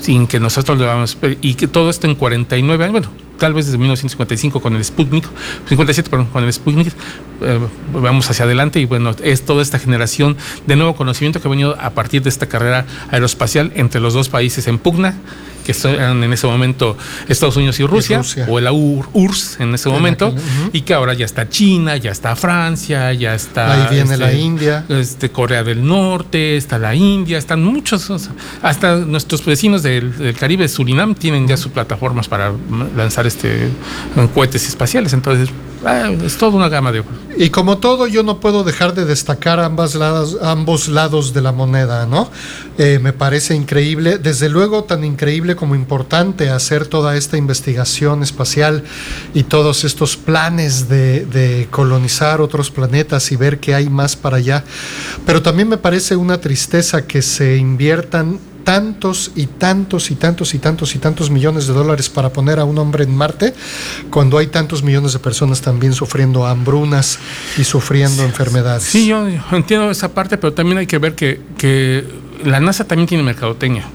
[0.00, 3.66] sin que nosotros lo vamos, y que todo esto en 49 años, bueno, tal vez
[3.66, 5.24] desde 1955 con el Sputnik,
[5.68, 6.88] 57 perdón, con el Sputnik,
[7.40, 7.58] eh,
[7.92, 10.36] vamos hacia adelante y bueno, es toda esta generación
[10.66, 14.28] de nuevo conocimiento que ha venido a partir de esta carrera aeroespacial entre los dos
[14.28, 15.14] países en pugna
[15.68, 16.96] que eran en ese momento
[17.28, 20.34] Estados Unidos y Rusia, o la URSS en ese momento,
[20.72, 23.72] y que ahora ya está China, ya está Francia, ya está.
[23.72, 24.84] Ahí viene la este, India.
[24.88, 28.10] Este, Corea del Norte, está la India, están muchos,
[28.62, 32.52] hasta nuestros vecinos del, Caribe, Surinam, tienen ya sus plataformas para
[32.96, 33.68] lanzar este
[34.34, 35.12] cohetes espaciales.
[35.12, 35.50] Entonces,
[35.84, 37.04] Ah, es toda una gama de...
[37.36, 41.52] Y como todo, yo no puedo dejar de destacar ambas lados, ambos lados de la
[41.52, 42.30] moneda, ¿no?
[42.78, 48.82] Eh, me parece increíble, desde luego tan increíble como importante hacer toda esta investigación espacial
[49.34, 54.38] y todos estos planes de, de colonizar otros planetas y ver qué hay más para
[54.38, 54.64] allá.
[55.24, 60.58] Pero también me parece una tristeza que se inviertan tantos y tantos y tantos y
[60.58, 63.54] tantos y tantos millones de dólares para poner a un hombre en Marte,
[64.10, 67.18] cuando hay tantos millones de personas también sufriendo hambrunas
[67.56, 68.82] y sufriendo enfermedades.
[68.82, 72.04] Sí, yo, entiendo esa parte, pero también hay que ver que, que
[72.44, 73.88] la NASA también tiene mercadotecnia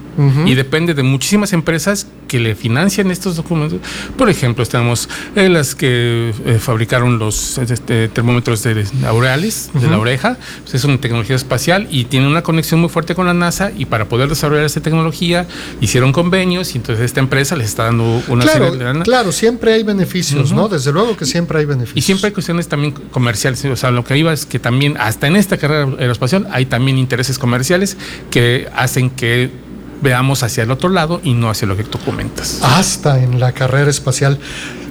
[0.46, 3.80] y depende de muchísimas empresas que le financian estos documentos.
[4.16, 9.98] Por ejemplo, tenemos eh, las que eh, fabricaron los este, termómetros de aureales, de la
[9.98, 10.38] oreja.
[10.62, 13.86] Pues es una tecnología espacial y tiene una conexión muy fuerte con la NASA y
[13.86, 15.46] para poder desarrollar esta tecnología
[15.80, 19.02] hicieron convenios y entonces esta empresa les está dando una claro, serie de...
[19.02, 20.68] Claro, siempre hay beneficios, ¿no?
[20.68, 21.96] Desde luego que siempre hay beneficios.
[21.96, 23.64] Y siempre hay cuestiones también comerciales.
[23.64, 26.98] O sea, lo que iba es que también, hasta en esta carrera aeroespacial, hay también
[26.98, 27.96] intereses comerciales
[28.34, 29.48] que hacen que
[30.02, 32.58] veamos hacia el otro lado y no hacia lo que tú comentas.
[32.64, 34.40] Hasta en la carrera espacial.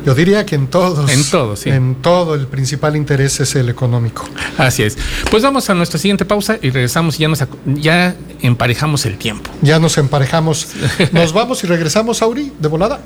[0.05, 1.11] Yo diría que en todos.
[1.11, 1.69] En todos, sí.
[1.69, 4.25] En todo, el principal interés es el económico.
[4.57, 4.97] Así es.
[5.29, 9.51] Pues vamos a nuestra siguiente pausa y regresamos y ya, nos, ya emparejamos el tiempo.
[9.61, 10.69] Ya nos emparejamos.
[11.11, 13.01] Nos vamos y regresamos, Auri, de volada.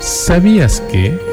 [0.00, 1.31] ¿Sabías que...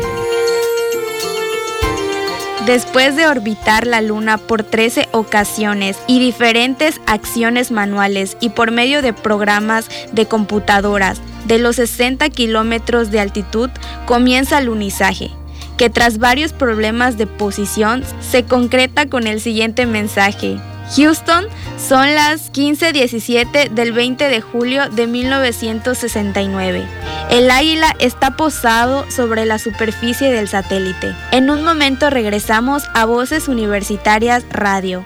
[2.69, 9.01] Después de orbitar la Luna por 13 ocasiones y diferentes acciones manuales y por medio
[9.01, 13.71] de programas de computadoras de los 60 kilómetros de altitud,
[14.05, 15.31] comienza el lunizaje,
[15.77, 20.59] que tras varios problemas de posición se concreta con el siguiente mensaje.
[20.95, 21.45] Houston
[21.77, 26.85] son las 15:17 del 20 de julio de 1969.
[27.29, 31.13] El águila está posado sobre la superficie del satélite.
[31.31, 35.05] En un momento regresamos a Voces Universitarias Radio.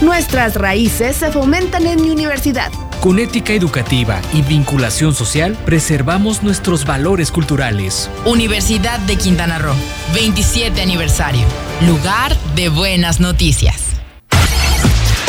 [0.00, 6.84] Nuestras raíces se fomentan en mi universidad Con ética educativa y vinculación social, preservamos nuestros
[6.84, 8.10] valores culturales.
[8.24, 9.74] Universidad de Quintana Roo,
[10.14, 11.46] 27 aniversario.
[11.86, 13.93] Lugar de buenas noticias.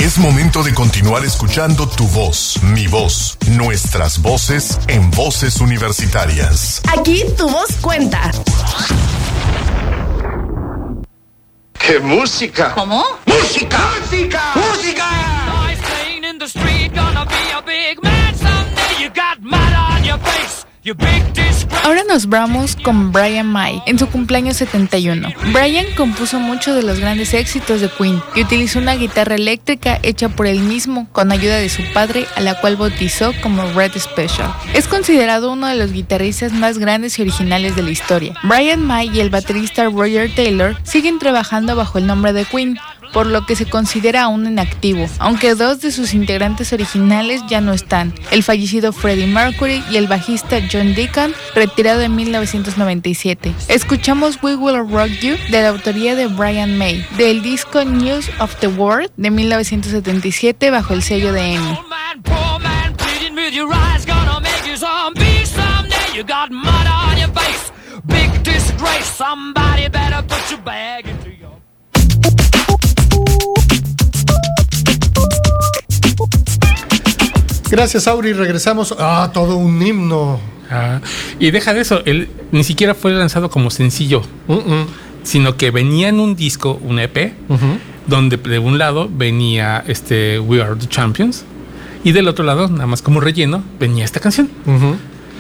[0.06, 6.80] Es momento de continuar escuchando tu voz, mi voz, nuestras voces en voces universitarias.
[6.96, 8.32] Aquí tu voz cuenta.
[11.80, 12.72] ¡Qué música!
[12.76, 13.04] ¿Cómo?
[13.26, 13.80] ¡Música!
[14.00, 14.54] ¡Música!
[14.54, 15.26] ¡Música!
[21.84, 25.30] Ahora nos vamos con Brian May en su cumpleaños 71.
[25.52, 30.30] Brian compuso muchos de los grandes éxitos de Queen y utilizó una guitarra eléctrica hecha
[30.30, 34.54] por él mismo con ayuda de su padre a la cual bautizó como Red Special.
[34.76, 38.36] Es considerado uno de los guitarristas más grandes y originales de la historia.
[38.44, 42.78] Brian May y el baterista Roger Taylor siguen trabajando bajo el nombre de Queen,
[43.16, 47.72] por lo que se considera aún inactivo, aunque dos de sus integrantes originales ya no
[47.72, 53.54] están, el fallecido Freddie Mercury y el bajista John Deacon, retirado en 1997.
[53.70, 58.54] Escuchamos We Will Rock You de la autoría de Brian May, del disco News of
[58.58, 61.80] the World de 1977 bajo el sello de EMI.
[77.76, 78.32] Gracias, Auri.
[78.32, 78.96] Regresamos.
[78.98, 80.40] Ah, todo un himno.
[80.72, 81.02] Ah,
[81.40, 84.22] y deja de eso, él ni siquiera fue lanzado como sencillo,
[85.24, 87.34] sino que venía en un disco, un EP,
[88.08, 91.44] donde de un lado venía este We Are the Champions
[92.06, 94.50] y del otro lado, nada más como relleno, venía esta canción.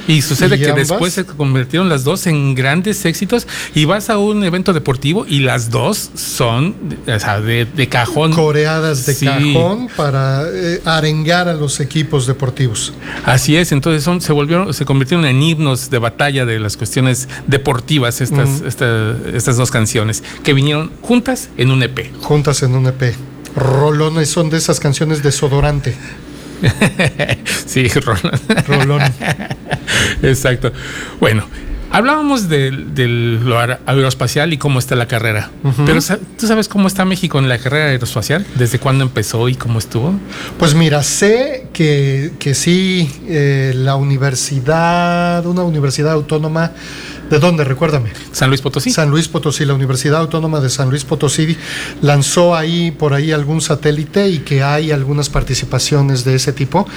[0.07, 0.87] Y sucede ¿Y que ambas?
[0.87, 5.39] después se convirtieron las dos en grandes éxitos y vas a un evento deportivo y
[5.39, 6.75] las dos son
[7.07, 8.31] o sea, de, de cajón.
[8.33, 9.25] Coreadas de Sí.
[9.25, 12.93] cajón para eh, arengar a los equipos deportivos.
[13.23, 17.27] Así es, entonces son, se volvieron, se convirtieron en himnos de batalla de las cuestiones
[17.47, 22.11] deportivas estas, esta- estas dos canciones que vinieron juntas en un EP.
[22.21, 23.15] Juntas en un EP.
[23.55, 25.95] Rolones son de esas canciones desodorante.
[27.65, 28.67] sí, Roland.
[28.67, 29.01] Rolón.
[30.23, 30.71] Exacto.
[31.19, 31.45] Bueno,
[31.91, 35.51] hablábamos del, del lo aer- aeroespacial y cómo está la carrera.
[35.85, 35.99] Pero
[36.37, 38.45] ¿tú sabes cómo está México en la carrera aeroespacial?
[38.55, 40.13] ¿Desde cuándo empezó y cómo estuvo?
[40.59, 46.71] Pues mira, sé que, que sí, eh, la universidad, una universidad autónoma,
[47.29, 47.63] ¿de dónde?
[47.63, 48.11] Recuérdame.
[48.31, 48.91] San Luis Potosí.
[48.91, 51.57] San Luis Potosí, la Universidad Autónoma de San Luis Potosí
[52.01, 56.87] lanzó ahí por ahí algún satélite y que hay algunas participaciones de ese tipo.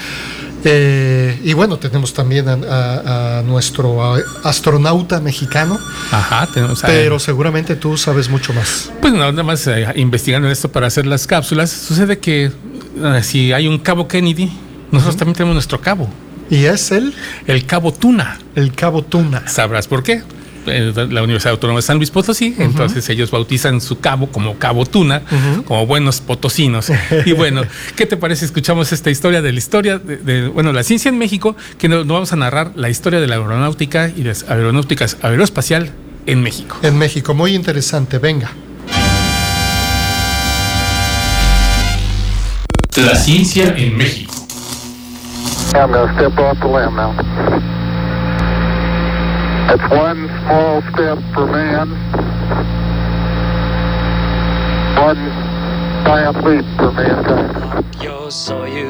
[0.65, 5.79] Eh, y bueno, tenemos también a, a- a nuestro a- astronauta mexicano,
[6.11, 8.91] Ajá, tenemos a- pero seguramente tú sabes mucho más.
[9.01, 13.69] Pues nada más eh, investigando esto para hacer las cápsulas, sucede que eh, si hay
[13.69, 14.51] un cabo Kennedy,
[14.91, 16.09] nosotros también tenemos nuestro cabo,
[16.51, 17.15] Y es el,
[17.47, 18.39] el cabo Tuna.
[18.55, 19.47] el Cabo Tuna.
[19.49, 20.23] ¿Sabrás por qué?
[20.67, 24.85] Eh, La Universidad Autónoma de San Luis Potosí, entonces ellos bautizan su cabo como Cabo
[24.85, 25.23] Tuna,
[25.65, 26.91] como buenos potosinos.
[27.25, 27.63] y bueno,
[27.97, 28.45] ¿qué te parece?
[28.45, 32.05] Escuchamos esta historia de la historia de, de, bueno, la ciencia en México, que nos,
[32.05, 35.91] nos vamos a narrar la historia de la aeronáutica y de las aeronáuticas aeroespacial
[36.27, 36.77] en México.
[36.83, 38.51] En México, muy interesante, venga.
[42.97, 44.35] La ciencia en México.
[45.75, 47.13] I'm going to step off the limb now.
[49.69, 51.91] That's one small step for man,
[54.97, 55.17] one
[56.05, 58.18] giant leap for mankind.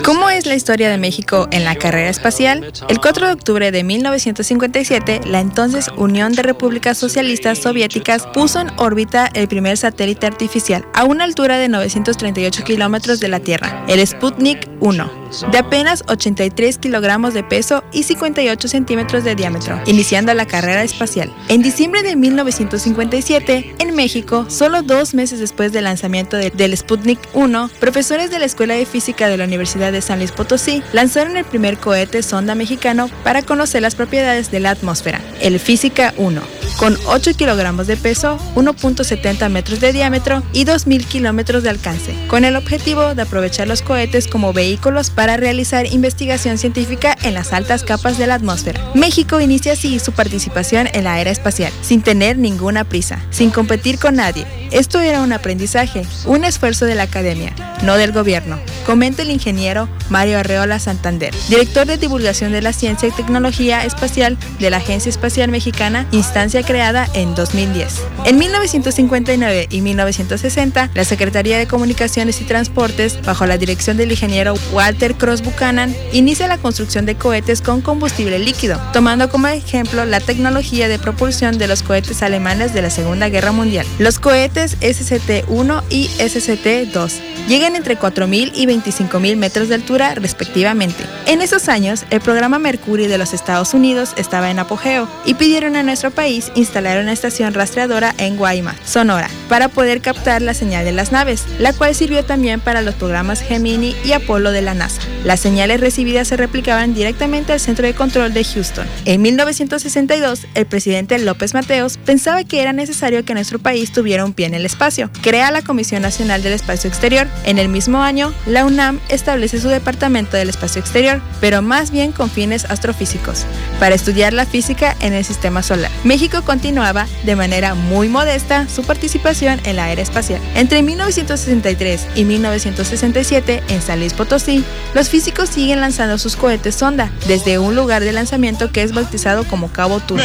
[0.05, 2.73] ¿Cómo es la historia de México en la carrera espacial?
[2.89, 8.69] El 4 de octubre de 1957, la entonces Unión de Repúblicas Socialistas Soviéticas puso en
[8.79, 14.05] órbita el primer satélite artificial a una altura de 938 kilómetros de la Tierra, el
[14.07, 20.47] Sputnik 1, de apenas 83 kilogramos de peso y 58 centímetros de diámetro, iniciando la
[20.47, 21.33] carrera espacial.
[21.49, 27.19] En diciembre de 1957, en México, solo dos meses después del lanzamiento de- del Sputnik
[27.35, 31.37] 1, profesores de la Escuela de Física de la Universidad de San Luis Potosí lanzaron
[31.37, 36.41] el primer cohete sonda mexicano para conocer las propiedades de la atmósfera, el Física 1,
[36.79, 42.45] con 8 kilogramos de peso, 1.70 metros de diámetro y 2.000 kilómetros de alcance, con
[42.45, 47.83] el objetivo de aprovechar los cohetes como vehículos para realizar investigación científica en las altas
[47.85, 48.81] capas de la atmósfera.
[48.95, 53.99] México inicia así su participación en la era espacial, sin tener ninguna prisa, sin competir
[53.99, 54.47] con nadie.
[54.71, 59.89] Esto era un aprendizaje, un esfuerzo de la academia, no del gobierno, comenta el ingeniero
[60.11, 65.09] Mario Arreola Santander, director de divulgación de la ciencia y tecnología espacial de la Agencia
[65.09, 68.03] Espacial Mexicana, instancia creada en 2010.
[68.27, 74.55] En 1959 y 1960, la Secretaría de Comunicaciones y Transportes, bajo la dirección del ingeniero
[74.73, 80.21] Walter Cross Buchanan, inicia la construcción de cohetes con combustible líquido, tomando como ejemplo la
[80.21, 83.87] tecnología de propulsión de los cohetes alemanes de la Segunda Guerra Mundial.
[83.99, 91.05] Los cohetes SCT-1 y SCT-2 llegan entre 4.000 y 25.000 metros de altura respectivamente.
[91.27, 95.75] En esos años, el programa Mercury de los Estados Unidos estaba en apogeo y pidieron
[95.77, 100.85] a nuestro país instalar una estación rastreadora en Guaymas, Sonora, para poder captar la señal
[100.85, 104.75] de las naves, la cual sirvió también para los programas Gemini y Apolo de la
[104.75, 105.01] NASA.
[105.25, 108.87] Las señales recibidas se replicaban directamente al centro de control de Houston.
[109.05, 114.35] En 1962, el presidente López Mateos pensaba que era necesario que nuestro país tuviera un
[114.35, 115.11] pie en el espacio.
[115.23, 117.29] Crea la Comisión Nacional del Espacio Exterior.
[117.45, 122.13] En el mismo año, la UNAM establece su Departamento del Espacio Exterior, pero más bien
[122.13, 123.45] con fines astrofísicos,
[123.79, 125.91] para estudiar la física en el sistema solar.
[126.03, 130.41] México continuaba, de manera muy modesta, su participación en la era espacial.
[130.55, 137.13] Entre 1963 y 1967, en San Luis Potosí, los físicos siguen lanzando sus cohetes sonda
[137.27, 140.25] desde un lugar de lanzamiento que es bautizado como Cabo Tuna.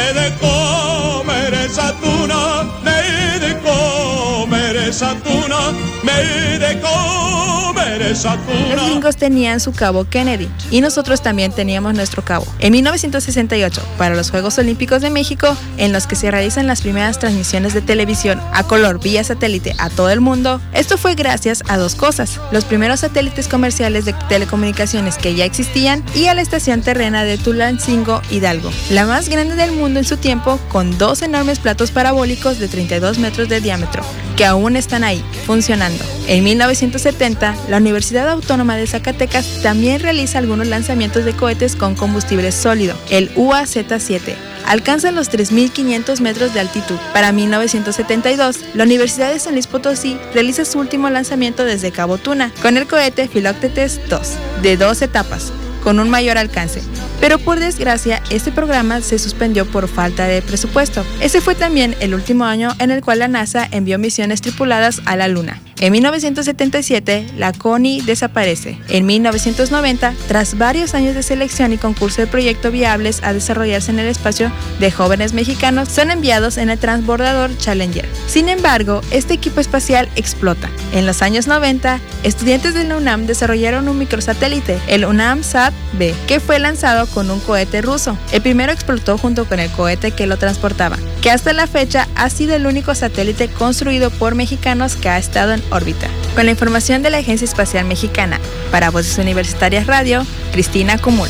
[4.93, 5.71] esa tuna
[6.03, 12.45] me de comer Los gringos tenían su cabo Kennedy y nosotros también teníamos nuestro cabo.
[12.59, 17.17] En 1968, para los Juegos Olímpicos de México, en los que se realizan las primeras
[17.17, 21.77] transmisiones de televisión a color vía satélite a todo el mundo, esto fue gracias a
[21.77, 22.41] dos cosas.
[22.51, 27.37] Los primeros satélites comerciales de telecomunicaciones que ya existían y a la estación terrena de
[27.37, 32.59] Tulancingo Hidalgo, la más grande del mundo en su tiempo, con dos enormes platos parabólicos
[32.59, 34.03] de 32 metros de diámetro,
[34.35, 36.03] que aún están ahí, funcionando.
[36.27, 37.92] En 1970, la Universidad
[38.31, 44.35] Autónoma de Zacatecas también realiza algunos lanzamientos de cohetes con combustible sólido, el UAZ-7.
[44.65, 46.95] Alcanza los 3.500 metros de altitud.
[47.13, 52.51] Para 1972, la Universidad de San Luis Potosí realiza su último lanzamiento desde Cabo Tuna
[52.61, 55.51] con el cohete Philoctetes 2, de dos etapas,
[55.83, 56.81] con un mayor alcance.
[57.19, 61.05] Pero por desgracia, este programa se suspendió por falta de presupuesto.
[61.21, 65.15] Ese fue también el último año en el cual la NASA envió misiones tripuladas a
[65.15, 65.61] la Luna.
[65.79, 68.79] En 1977, la CONI desaparece.
[68.89, 73.99] En 1990, tras varios años de selección y concurso de proyecto viables a desarrollarse en
[73.99, 78.07] el espacio de jóvenes mexicanos, son enviados en el transbordador Challenger.
[78.27, 80.69] Sin embargo, este equipo espacial explota.
[80.93, 87.07] En los años 90, estudiantes de UNAM desarrollaron un microsatélite, el UNAM-SAT-B, que fue lanzado
[87.07, 88.17] con un cohete ruso.
[88.31, 92.29] El primero explotó junto con el cohete que lo transportaba, que hasta la fecha ha
[92.29, 96.07] sido el único satélite construido por mexicanos que ha estado en órbita.
[96.35, 98.39] Con la información de la Agencia Espacial Mexicana,
[98.71, 101.27] para Voces Universitarias Radio, Cristina Común.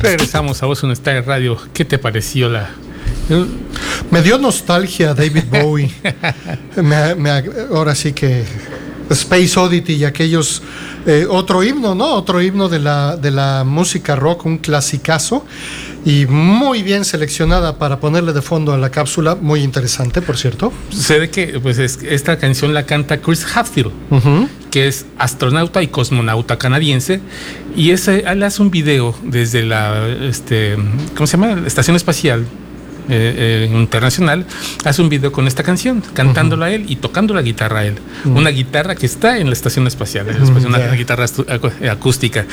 [0.00, 1.58] Regresamos a Voces Universitarias Radio.
[1.72, 2.70] ¿Qué te pareció la,
[4.10, 5.90] me dio nostalgia David Bowie.
[7.70, 8.44] ahora sí que
[9.10, 10.62] Space Oddity y aquellos.
[11.06, 12.12] Eh, otro himno, ¿no?
[12.14, 15.44] Otro himno de la, de la música rock, un clasicazo.
[16.04, 19.34] Y muy bien seleccionada para ponerle de fondo a la cápsula.
[19.34, 20.72] Muy interesante, por cierto.
[20.90, 23.92] Sucede que pues, esta canción la canta Chris Hadfield,
[24.70, 27.20] que es astronauta y cosmonauta canadiense.
[27.76, 30.08] Y ese, él hace un video desde la.
[30.08, 30.76] Este,
[31.14, 31.66] ¿Cómo se llama?
[31.66, 32.46] Estación espacial
[33.08, 34.46] eh, eh, internacional,
[34.84, 37.98] hace un video con esta canción, cantándola a él y tocando la guitarra a él.
[38.24, 40.26] Una guitarra que está en la estación espacial,
[40.66, 41.26] una, guitarra
[41.90, 42.46] acústica.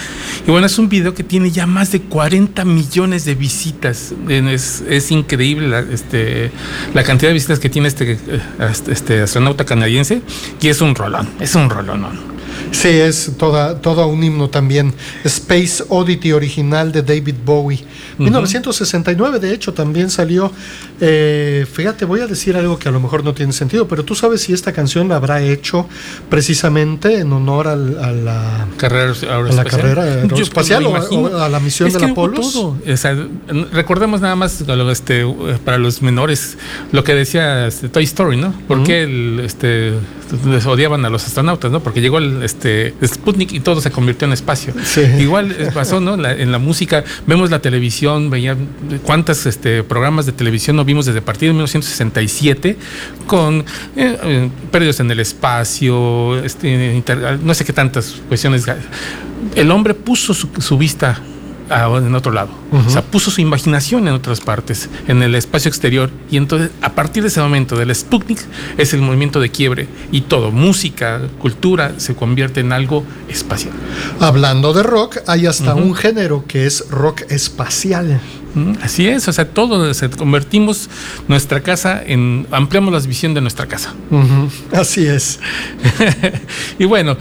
[0.48, 4.14] Y bueno, es un video que tiene ya más de 40 millones de visitas.
[4.30, 6.52] Es, increíble la, este,
[6.94, 8.18] la cantidad de visitas que tiene este, eh,
[8.88, 10.22] este astronauta canadiense
[10.62, 12.35] y es un rolón, es un rolón.
[12.72, 14.94] Sí, es toda, todo un himno también.
[15.24, 17.84] Space Oddity original de David Bowie.
[18.18, 20.52] 1969, de hecho, también salió.
[21.02, 24.16] Eh, fíjate, voy a decir algo que a lo mejor no tiene sentido, pero tú
[24.16, 25.88] sabes si esta canción la habrá hecho
[26.30, 32.42] precisamente en honor a la carrera aeroespacial, o, a la misión del Apolo.
[33.72, 35.26] recordemos nada más este,
[35.64, 36.58] para los menores
[36.92, 38.54] lo que decía este, Toy Story, ¿no?
[38.68, 39.94] Porque el, este,
[40.46, 41.82] les odiaban a los astronautas, ¿no?
[41.82, 44.74] Porque llegó el este, Sputnik y todo se convirtió en espacio.
[45.20, 46.16] Igual pasó, ¿no?
[46.26, 48.58] en la música, vemos la televisión, veía
[49.04, 52.78] cuántos este, programas de televisión no vimos desde partir de 1967
[53.28, 53.60] con
[53.96, 57.04] eh, eh, perdidos en el espacio, este,
[57.42, 58.66] no sé qué tantas cuestiones.
[59.56, 61.20] El hombre puso su, vista
[61.70, 62.50] en otro lado.
[62.72, 66.10] O sea, puso su imaginación en otras partes, en el espacio exterior.
[66.30, 68.40] Y entonces, a partir de ese momento del Sputnik,
[68.78, 73.74] es el movimiento de quiebre y todo, música, cultura, se convierte en algo espacial.
[74.20, 78.20] Hablando de rock, hay hasta un género que es rock espacial.
[78.82, 80.90] Así es, o sea, todo se convertimos
[81.28, 83.94] nuestra casa en ampliamos la visión de nuestra casa.
[84.72, 85.40] Así es.
[86.80, 87.18] y bueno,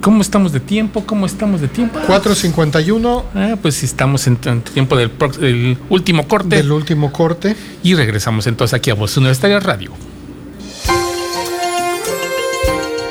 [0.00, 1.04] ¿Cómo estamos de tiempo?
[1.04, 1.98] ¿Cómo estamos de tiempo?
[2.06, 3.24] 4.51.
[3.34, 6.56] Ah, pues estamos en, tiempo del, último corte.
[6.56, 7.56] Del último corte.
[7.82, 9.92] Y regresamos entonces aquí a Voz Universitaria Radio.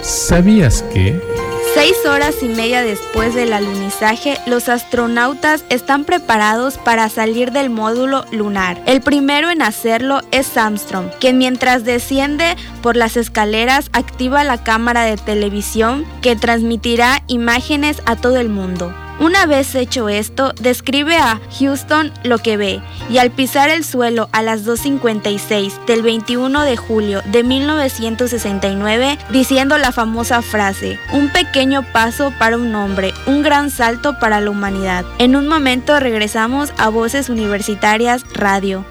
[0.01, 1.36] ¿Sabías que...
[1.77, 8.25] Seis horas y media después del alunizaje, los astronautas están preparados para salir del módulo
[8.31, 8.81] lunar.
[8.87, 15.03] El primero en hacerlo es Armstrong, quien mientras desciende por las escaleras activa la cámara
[15.03, 18.91] de televisión que transmitirá imágenes a todo el mundo.
[19.19, 24.29] Una vez hecho esto, describe a Houston lo que ve y al pisar el suelo
[24.31, 31.83] a las 2.56 del 21 de julio de 1969, diciendo la famosa frase, un pequeño
[31.91, 35.03] paso para un hombre, un gran salto para la humanidad.
[35.17, 38.85] En un momento regresamos a Voces Universitarias Radio.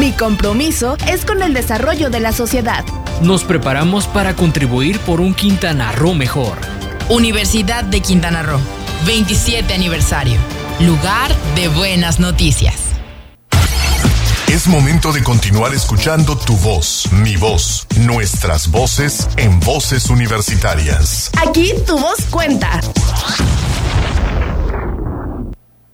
[0.00, 2.84] Mi compromiso es con el desarrollo de la sociedad.
[3.22, 6.81] Nos preparamos para contribuir por un Quintana Roo mejor.
[7.08, 8.60] Universidad de Quintana Roo,
[9.06, 10.38] 27 aniversario.
[10.80, 12.74] Lugar de buenas noticias.
[14.48, 21.30] Es momento de continuar escuchando tu voz, mi voz, nuestras voces en voces universitarias.
[21.46, 22.80] Aquí tu voz cuenta.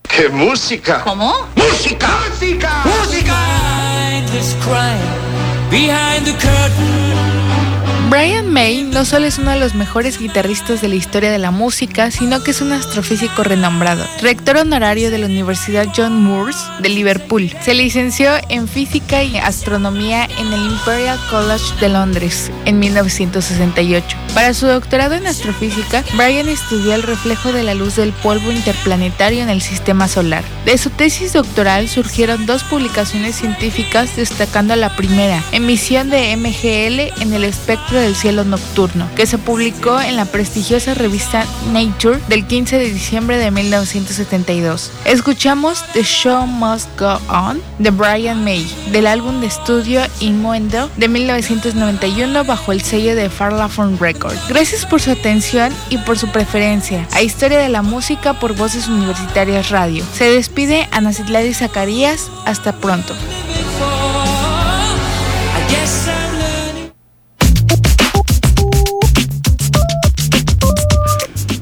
[0.03, 1.03] ¡Qué música!
[1.03, 1.47] ¿Cómo?
[1.55, 2.09] ¡Música!
[2.29, 2.83] ¡Música!
[2.83, 3.59] ¡Música!
[5.69, 7.28] Behind the curtain.
[8.09, 11.51] Brian May no solo es uno de los mejores guitarristas de la historia de la
[11.51, 16.89] música, sino que es un astrofísico renombrado, rector honorario de la Universidad John Moores de
[16.89, 17.53] Liverpool.
[17.61, 24.17] Se licenció en física y astronomía en el Imperial College de Londres en 1968.
[24.33, 29.43] Para su doctorado en astrofísica, Brian estudió el reflejo de la luz del polvo interplanetario
[29.43, 30.43] en el sistema solar.
[30.65, 37.33] De su tesis doctoral surgieron dos publicaciones científicas destacando la primera, emisión de MGL en
[37.33, 42.77] el espectro del cielo nocturno, que se publicó en la prestigiosa revista Nature del 15
[42.77, 44.91] de diciembre de 1972.
[45.05, 51.07] Escuchamos The Show Must Go On de Brian May, del álbum de estudio Inmuendo de
[51.07, 54.47] 1991 bajo el sello de Farlafon Records.
[54.47, 58.87] Gracias por su atención y por su preferencia a Historia de la Música por Voces
[58.87, 60.03] Universitarias Radio.
[60.13, 62.29] Se despide Ana Citlali Zacarías.
[62.45, 63.13] Hasta pronto.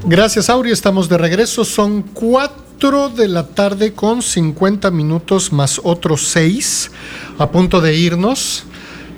[0.10, 0.72] Gracias, Auri.
[0.72, 1.66] Estamos de regreso.
[1.66, 6.92] Son 4 de la tarde con 50 minutos más otros 6
[7.38, 8.64] a punto de irnos.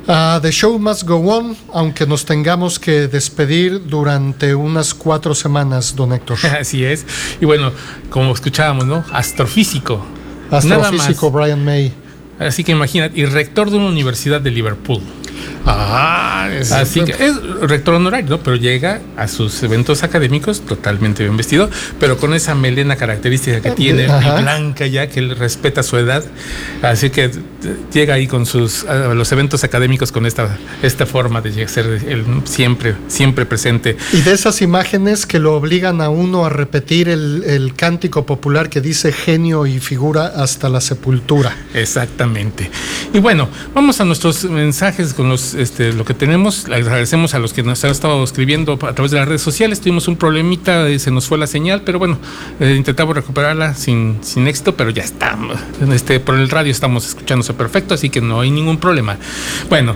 [0.07, 5.95] Uh, the show must go on, aunque nos tengamos que despedir durante unas cuatro semanas,
[5.95, 6.39] don Héctor.
[6.59, 7.05] Así es.
[7.39, 7.71] Y bueno,
[8.09, 9.03] como escuchábamos, ¿no?
[9.11, 10.03] Astrofísico.
[10.49, 11.93] Astrofísico Brian May.
[12.39, 15.01] Así que imagínate, y rector de una universidad de Liverpool.
[15.65, 18.39] Ah, así que es rector honorario, ¿no?
[18.39, 21.69] Pero llega a sus eventos académicos totalmente bien vestido,
[21.99, 26.23] pero con esa melena característica que tiene, blanca ya, que él respeta su edad.
[26.81, 27.31] Así que
[27.93, 32.95] llega ahí con sus los eventos académicos con esta, esta forma de ser él siempre,
[33.07, 33.97] siempre presente.
[34.13, 38.69] Y de esas imágenes que lo obligan a uno a repetir el, el cántico popular
[38.69, 41.55] que dice genio y figura hasta la sepultura.
[41.73, 42.28] Exactamente.
[43.13, 46.67] Y bueno, vamos a nuestros mensajes con los este, lo que tenemos.
[46.67, 49.81] Le agradecemos a los que nos han estado escribiendo a través de las redes sociales.
[49.81, 52.19] Tuvimos un problemita, se nos fue la señal, pero bueno,
[52.59, 55.57] eh, intentamos recuperarla sin, sin éxito, pero ya estamos.
[55.91, 59.17] Este, por el radio estamos escuchándose perfecto, así que no hay ningún problema.
[59.69, 59.95] Bueno,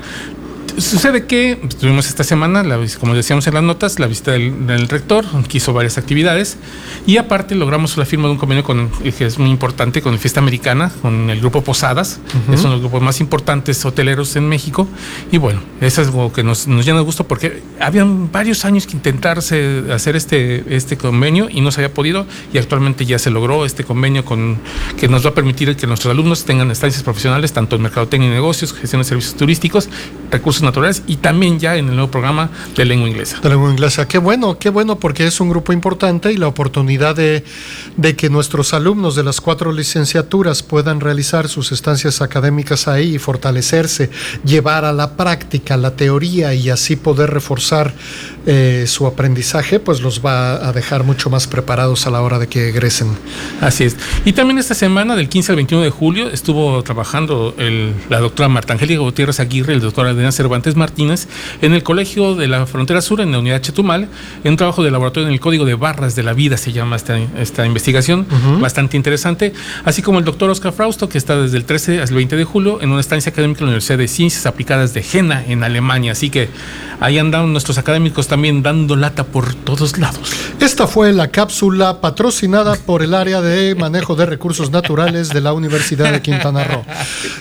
[0.77, 2.63] Sucede que tuvimos esta semana,
[2.99, 6.57] como decíamos en las notas, la visita del, rector, que hizo varias actividades
[7.05, 10.17] y aparte logramos la firma de un convenio con, que es muy importante con la
[10.17, 12.19] Fiesta Americana, con el grupo Posadas,
[12.51, 14.87] es uno de los grupos más importantes hoteleros en México
[15.31, 18.93] y bueno, eso es algo que nos, llena de gusto porque habían varios años que
[18.93, 23.65] intentarse hacer este, este convenio y no se había podido y actualmente ya se logró
[23.65, 24.57] este convenio con,
[24.97, 28.33] que nos va a permitir que nuestros alumnos tengan estancias profesionales tanto en mercadotecnia y
[28.33, 29.87] negocios, gestión de servicios turísticos,
[30.31, 33.39] recursos recursos naturales y también ya en el nuevo programa de lengua inglesa.
[33.41, 34.07] De lengua inglesa.
[34.07, 37.43] Qué bueno, qué bueno, porque es un grupo importante y la oportunidad de,
[37.97, 43.19] de que nuestros alumnos de las cuatro licenciaturas puedan realizar sus estancias académicas ahí y
[43.19, 44.09] fortalecerse,
[44.43, 47.93] llevar a la práctica la teoría y así poder reforzar
[48.45, 52.47] eh, su aprendizaje, pues los va a dejar mucho más preparados a la hora de
[52.47, 53.07] que egresen.
[53.61, 53.97] Así es.
[54.25, 58.49] Y también esta semana, del 15 al 21 de julio, estuvo trabajando el, la doctora
[58.49, 61.27] Marta Angélica Gutiérrez Aguirre, el doctor Adrián Cervantes Martínez,
[61.61, 64.07] en el Colegio de la Frontera Sur, en la Unidad Chetumal,
[64.43, 66.95] en un trabajo de laboratorio en el Código de Barras de la Vida, se llama
[66.95, 68.27] esta, esta investigación,
[68.61, 72.35] bastante interesante, así como el doctor Oscar Frausto, que está desde el 13 al 20
[72.35, 75.63] de julio en una estancia académica en la Universidad de Ciencias Aplicadas de Jena, en
[75.63, 76.11] Alemania.
[76.11, 76.49] Así que
[76.99, 80.31] ahí andan nuestros académicos también dando lata por todos lados.
[80.59, 85.53] Esta fue la cápsula patrocinada por el área de manejo de recursos naturales de la
[85.53, 86.83] Universidad de Quintana Roo.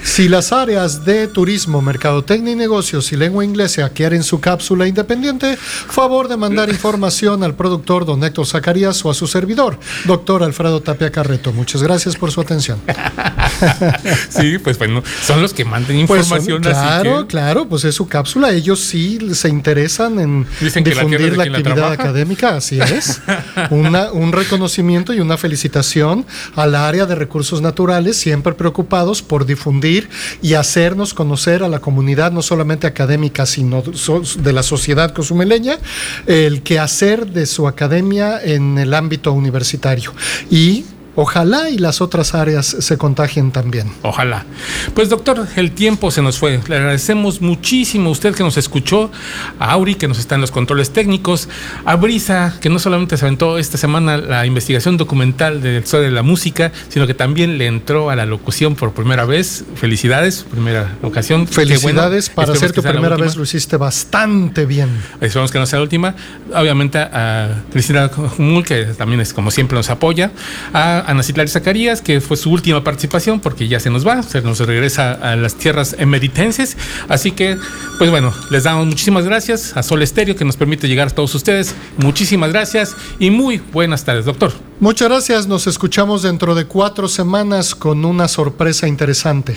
[0.02, 5.56] Si las áreas de turismo, mercadotecnia y negocios y lengua inglesa quieren su cápsula independiente,
[5.56, 10.80] favor de mandar información al productor don Héctor Zacarías o a su servidor, doctor Alfredo
[10.82, 11.52] Tapia Carreto.
[11.52, 12.78] Muchas gracias por su atención.
[14.28, 16.62] sí, pues bueno, son los que manden Pues son- información.
[16.62, 18.52] claro, así que- claro, pues es su cápsula.
[18.52, 21.94] Ellos sí se interesan en Dicen la difundir la la actividad trabaja.
[21.94, 23.20] académica, así es.
[23.70, 30.08] Una- un reconocimiento y una felicitación al área de recursos naturales, siempre preocupados por difundir
[30.42, 35.78] y hacernos conocer a la comunidad, no solamente académica, sino de la sociedad cozumeleña,
[36.26, 40.12] el quehacer de su academia en el ámbito universitario.
[40.50, 40.84] Y
[41.14, 43.92] ojalá y las otras áreas se contagien también.
[44.02, 44.44] Ojalá.
[44.94, 46.60] Pues doctor, el tiempo se nos fue.
[46.68, 49.10] Le agradecemos muchísimo a usted que nos escuchó,
[49.58, 51.48] a Auri que nos está en los controles técnicos,
[51.84, 56.14] a Brisa que no solamente se aventó esta semana la investigación documental del historia de
[56.14, 59.64] la música, sino que también le entró a la locución por primera vez.
[59.74, 61.44] Felicidades, primera ocasión.
[61.44, 61.54] Bueno.
[61.54, 64.88] Felicidades, para ser que tu primera vez lo hiciste bastante bien.
[65.20, 66.14] Esperamos que no sea la última.
[66.54, 70.30] Obviamente a Cristina Jumul, que también es como siempre nos apoya.
[70.72, 74.40] A Ana Citlali Zacarías, que fue su última participación porque ya se nos va, se
[74.42, 76.76] nos regresa a las tierras emeritenses.
[77.08, 77.58] Así que,
[77.98, 81.34] pues bueno, les damos muchísimas gracias a Sol Estéreo que nos permite llegar a todos
[81.34, 81.74] ustedes.
[81.98, 84.52] Muchísimas gracias y muy buenas tardes, doctor.
[84.80, 89.56] Muchas gracias, nos escuchamos dentro de cuatro semanas con una sorpresa interesante.